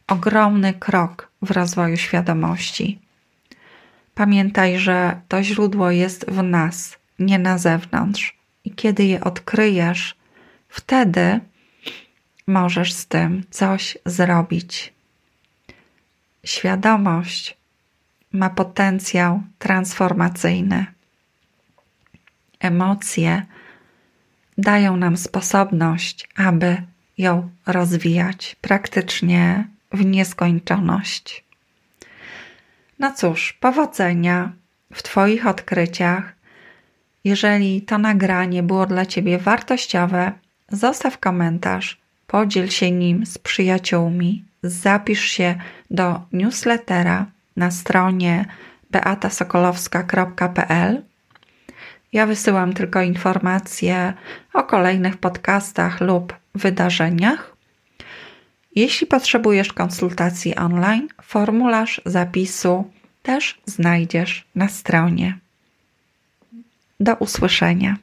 ogromny 0.06 0.74
krok 0.74 1.30
w 1.42 1.50
rozwoju 1.50 1.96
świadomości. 1.96 3.05
Pamiętaj, 4.16 4.78
że 4.78 5.20
to 5.28 5.42
źródło 5.42 5.90
jest 5.90 6.30
w 6.30 6.42
nas, 6.42 6.98
nie 7.18 7.38
na 7.38 7.58
zewnątrz. 7.58 8.36
I 8.64 8.70
kiedy 8.70 9.04
je 9.04 9.20
odkryjesz, 9.20 10.14
wtedy 10.68 11.40
możesz 12.46 12.92
z 12.92 13.06
tym 13.06 13.44
coś 13.50 13.98
zrobić. 14.06 14.92
Świadomość 16.44 17.56
ma 18.32 18.50
potencjał 18.50 19.42
transformacyjny. 19.58 20.86
emocje 22.60 23.46
dają 24.58 24.96
nam 24.96 25.16
sposobność, 25.16 26.28
aby 26.36 26.82
ją 27.18 27.50
rozwijać 27.66 28.56
praktycznie 28.60 29.68
w 29.92 30.04
nieskończoność. 30.04 31.45
No 32.98 33.12
cóż, 33.12 33.52
powodzenia 33.52 34.52
w 34.92 35.02
Twoich 35.02 35.46
odkryciach. 35.46 36.36
Jeżeli 37.24 37.82
to 37.82 37.98
nagranie 37.98 38.62
było 38.62 38.86
dla 38.86 39.06
Ciebie 39.06 39.38
wartościowe, 39.38 40.32
zostaw 40.68 41.18
komentarz, 41.18 42.00
podziel 42.26 42.68
się 42.68 42.90
nim 42.90 43.26
z 43.26 43.38
przyjaciółmi, 43.38 44.44
zapisz 44.62 45.24
się 45.24 45.54
do 45.90 46.20
newslettera 46.32 47.26
na 47.56 47.70
stronie 47.70 48.44
beatasokolowska.pl. 48.90 51.02
Ja 52.12 52.26
wysyłam 52.26 52.72
tylko 52.72 53.02
informacje 53.02 54.12
o 54.52 54.62
kolejnych 54.62 55.16
podcastach 55.16 56.00
lub 56.00 56.34
wydarzeniach. 56.54 57.55
Jeśli 58.76 59.06
potrzebujesz 59.06 59.72
konsultacji 59.72 60.54
online, 60.54 61.08
formularz 61.22 62.00
zapisu 62.06 62.90
też 63.22 63.58
znajdziesz 63.66 64.44
na 64.54 64.68
stronie. 64.68 65.38
Do 67.00 67.14
usłyszenia. 67.14 67.96